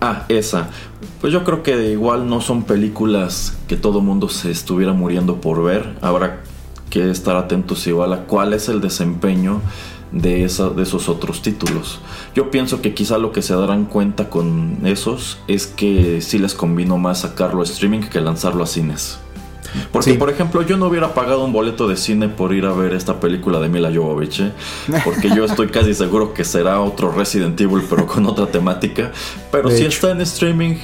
[0.00, 0.68] Ah, esa.
[1.20, 5.64] Pues yo creo que igual no son películas que todo mundo se estuviera muriendo por
[5.64, 5.96] ver.
[6.02, 6.44] Habrá
[6.88, 9.60] que estar atentos igual a cuál es el desempeño
[10.12, 11.98] de, esa, de esos otros títulos.
[12.36, 16.54] Yo pienso que quizá lo que se darán cuenta con esos es que sí les
[16.54, 19.18] convino más sacarlo a streaming que lanzarlo a cines.
[19.92, 22.94] Porque, por ejemplo, yo no hubiera pagado un boleto de cine por ir a ver
[22.94, 24.52] esta película de Mila Jovovich, ¿eh?
[25.04, 29.12] porque yo estoy casi seguro que será otro Resident Evil, pero con otra temática.
[29.50, 30.76] Pero si está en streaming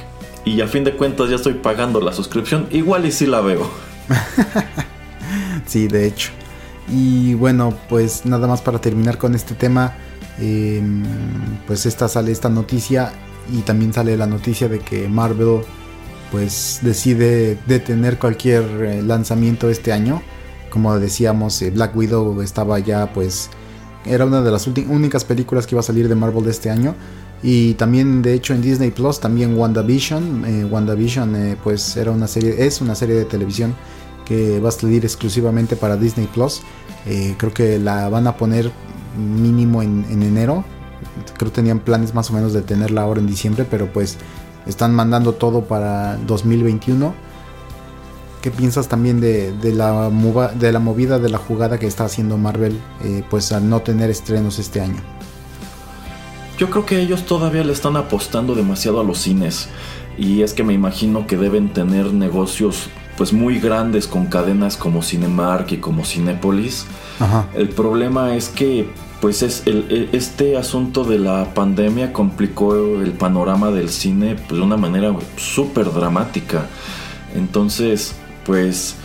[0.45, 3.69] y a fin de cuentas ya estoy pagando la suscripción, igual y sí la veo.
[5.65, 6.31] sí, de hecho.
[6.89, 9.93] Y bueno, pues nada más para terminar con este tema,
[10.39, 11.03] em,
[11.67, 13.13] pues esta sale esta noticia
[13.53, 15.61] y también sale la noticia de que Marvel
[16.31, 20.21] pues decide detener cualquier eh, lanzamiento este año.
[20.69, 23.49] Como decíamos, eh, Black Widow estaba ya pues
[24.05, 26.95] era una de las únicas películas que iba a salir de Marvel de este año.
[27.43, 30.45] Y también, de hecho, en Disney Plus, también WandaVision.
[30.45, 33.75] Eh, WandaVision, pues era una serie, es una serie de televisión
[34.25, 36.61] que va a salir exclusivamente para Disney Plus.
[37.37, 38.71] creo que la van a poner
[39.17, 40.63] mínimo en, en enero.
[41.37, 44.17] Creo que tenían planes más o menos de tenerla ahora en diciembre, pero pues
[44.65, 47.13] están mandando todo para 2021.
[48.41, 50.09] ¿Qué piensas también de, la,
[50.55, 54.09] de la movida, de la jugada que está haciendo Marvel, eh, pues al no tener
[54.09, 54.99] estrenos este año?
[56.57, 59.69] Yo creo que ellos todavía le están apostando demasiado a los cines.
[60.17, 65.01] Y es que me imagino que deben tener negocios pues muy grandes con cadenas como
[65.01, 66.85] Cinemark y como Cinépolis.
[67.53, 68.89] El problema es que
[69.21, 74.65] pues es el, este asunto de la pandemia complicó el panorama del cine pues, de
[74.65, 76.67] una manera súper dramática.
[77.35, 78.15] Entonces,
[78.45, 78.95] pues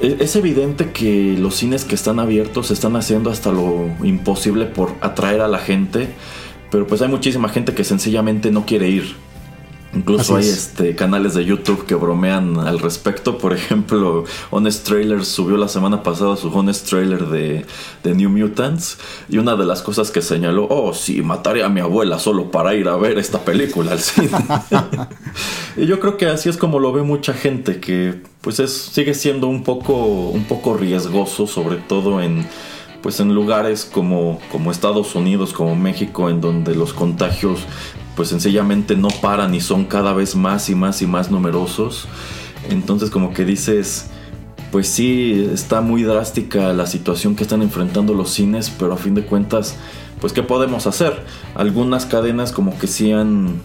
[0.00, 4.96] e, es evidente que los cines que están abiertos están haciendo hasta lo imposible por
[5.00, 6.08] atraer a la gente,
[6.70, 9.14] pero pues hay muchísima gente que sencillamente no quiere ir.
[9.94, 13.36] Incluso hay este, canales de YouTube que bromean al respecto.
[13.36, 17.66] Por ejemplo, Honest Trailer subió la semana pasada su Honest Trailer de,
[18.02, 18.98] de, New Mutants.
[19.28, 22.74] Y una de las cosas que señaló, oh sí, mataré a mi abuela solo para
[22.74, 24.30] ir a ver esta película al cine.
[25.76, 29.12] y yo creo que así es como lo ve mucha gente, que pues es, sigue
[29.12, 29.94] siendo un poco,
[30.30, 32.46] un poco riesgoso, sobre todo en
[33.02, 37.66] pues en lugares como, como Estados Unidos, como México, en donde los contagios
[38.16, 42.06] pues sencillamente no paran y son cada vez más y más y más numerosos.
[42.68, 44.06] Entonces como que dices,
[44.70, 49.14] pues sí, está muy drástica la situación que están enfrentando los cines, pero a fin
[49.14, 49.76] de cuentas,
[50.20, 51.24] pues ¿qué podemos hacer?
[51.54, 53.60] Algunas cadenas como que sí han,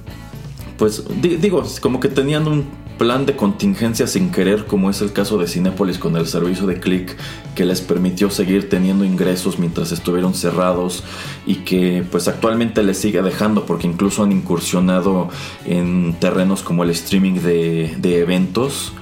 [0.77, 2.65] pues digo, como que tenían un
[2.97, 6.79] plan de contingencia sin querer, como es el caso de Cinepolis con el servicio de
[6.79, 7.15] Click,
[7.55, 11.03] que les permitió seguir teniendo ingresos mientras estuvieron cerrados
[11.45, 15.29] y que pues actualmente les sigue dejando porque incluso han incursionado
[15.65, 18.93] en terrenos como el streaming de, de eventos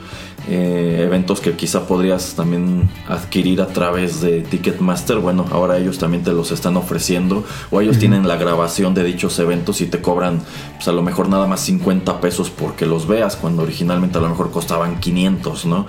[0.47, 5.17] eh, eventos que quizá podrías también adquirir a través de Ticketmaster.
[5.17, 9.39] Bueno, ahora ellos también te los están ofreciendo o ellos tienen la grabación de dichos
[9.39, 10.41] eventos y te cobran
[10.75, 14.29] pues a lo mejor nada más 50 pesos porque los veas cuando originalmente a lo
[14.29, 15.87] mejor costaban 500, ¿no?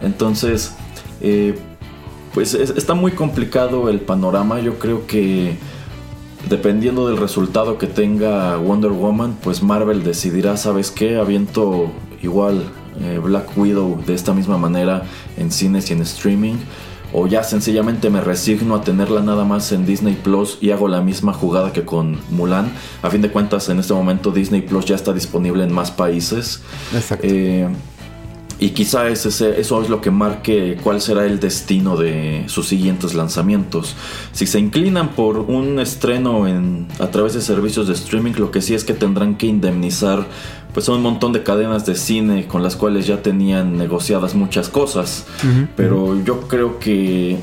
[0.00, 0.74] Entonces,
[1.20, 1.58] eh,
[2.32, 4.60] pues está muy complicado el panorama.
[4.60, 5.58] Yo creo que
[6.48, 11.16] dependiendo del resultado que tenga Wonder Woman, pues Marvel decidirá, ¿sabes qué?
[11.16, 11.90] Aviento
[12.22, 12.64] igual
[13.00, 15.02] eh, Black Widow de esta misma manera
[15.36, 16.56] en cines y en streaming.
[17.12, 21.00] O ya sencillamente me resigno a tenerla nada más en Disney Plus y hago la
[21.00, 22.70] misma jugada que con Mulan.
[23.02, 26.60] A fin de cuentas, en este momento Disney Plus ya está disponible en más países.
[26.94, 27.26] Exacto.
[27.26, 27.66] Eh,
[28.60, 33.94] y quizá eso es lo que marque cuál será el destino de sus siguientes lanzamientos.
[34.32, 38.60] Si se inclinan por un estreno en, a través de servicios de streaming, lo que
[38.60, 40.26] sí es que tendrán que indemnizar
[40.78, 45.26] pues un montón de cadenas de cine con las cuales ya tenían negociadas muchas cosas.
[45.74, 47.36] Pero yo creo que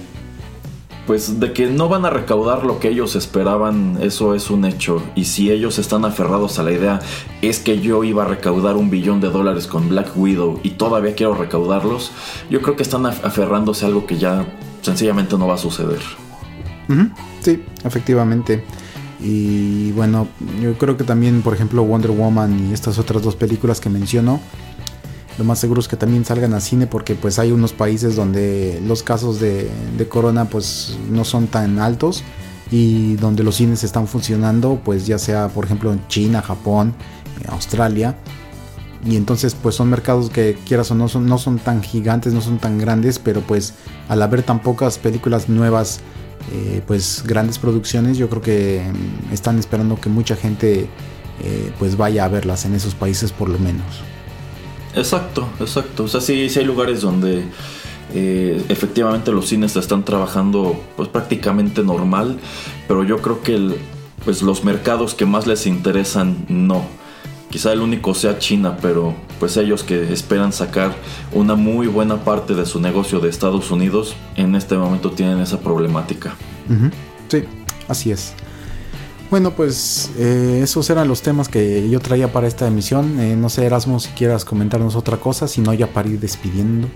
[1.06, 5.04] pues de que no van a recaudar lo que ellos esperaban, eso es un hecho.
[5.16, 7.02] Y si ellos están aferrados a la idea,
[7.42, 11.14] es que yo iba a recaudar un billón de dólares con Black Widow y todavía
[11.14, 12.14] quiero recaudarlos,
[12.50, 14.46] yo creo que están aferrándose a algo que ya
[14.82, 16.00] sencillamente no va a suceder.
[17.42, 18.64] Sí, efectivamente.
[19.28, 20.28] Y bueno,
[20.62, 24.40] yo creo que también, por ejemplo, Wonder Woman y estas otras dos películas que menciono,
[25.40, 28.80] lo más seguro es que también salgan a cine porque pues hay unos países donde
[28.86, 29.68] los casos de,
[30.10, 32.24] corona pues no son tan altos
[32.70, 36.94] y donde los cines están funcionando pues ya sea por ejemplo en China, Japón,
[37.42, 38.16] eh, Australia.
[39.04, 42.42] Y entonces pues son mercados que quieras o no son, no son tan gigantes, no
[42.42, 43.74] son tan grandes pero pues
[44.08, 46.02] al haber tan pocas películas nuevas
[46.52, 50.88] eh, pues grandes producciones yo creo que mm, están esperando que mucha gente
[51.44, 53.86] eh, pues vaya a verlas en esos países por lo menos.
[54.96, 56.04] Exacto, exacto.
[56.04, 57.44] O sea, sí, sí hay lugares donde
[58.14, 62.40] eh, efectivamente los cines están trabajando pues prácticamente normal,
[62.88, 63.76] pero yo creo que
[64.24, 66.86] pues los mercados que más les interesan no.
[67.56, 70.94] Quizá el único sea China, pero pues ellos que esperan sacar
[71.32, 75.62] una muy buena parte de su negocio de Estados Unidos, en este momento tienen esa
[75.62, 76.36] problemática.
[77.30, 77.46] Sí,
[77.88, 78.34] así es.
[79.32, 83.22] Bueno, pues eh, esos eran los temas que yo traía para esta emisión.
[83.22, 86.90] Eh, no sé, Erasmo, si quieras comentarnos otra cosa, si no, ya para despidiendo.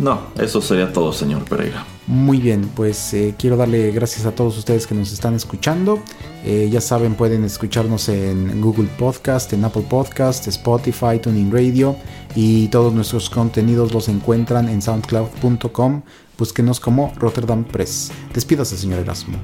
[0.00, 1.84] No, eso sería todo, señor Pereira.
[2.06, 6.00] Muy bien, pues eh, quiero darle gracias a todos ustedes que nos están escuchando.
[6.44, 11.96] ya saben, pueden escucharnos en Google Podcast, en Apple Podcast, Spotify, Tuning Radio
[12.36, 16.02] y todos nuestros contenidos los encuentran en soundcloud.com
[16.38, 18.12] búsquenos como Rotterdam Press.
[18.34, 19.38] Despídase, señor Erasmo.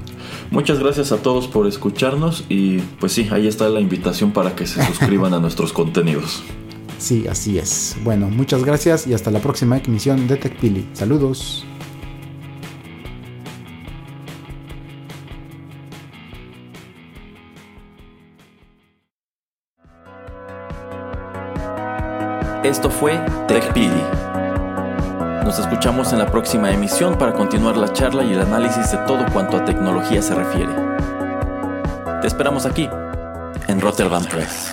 [0.51, 4.67] Muchas gracias a todos por escucharnos y pues sí, ahí está la invitación para que
[4.67, 6.43] se suscriban a nuestros contenidos.
[7.03, 7.97] Sí, así es.
[8.05, 10.87] Bueno, muchas gracias y hasta la próxima emisión de TechPili.
[10.93, 11.65] Saludos.
[22.63, 24.23] Esto fue TechPili
[25.43, 29.25] nos escuchamos en la próxima emisión para continuar la charla y el análisis de todo
[29.33, 30.73] cuanto a tecnología se refiere.
[32.21, 32.89] Te esperamos aquí,
[33.67, 34.72] en Rotterdam Press.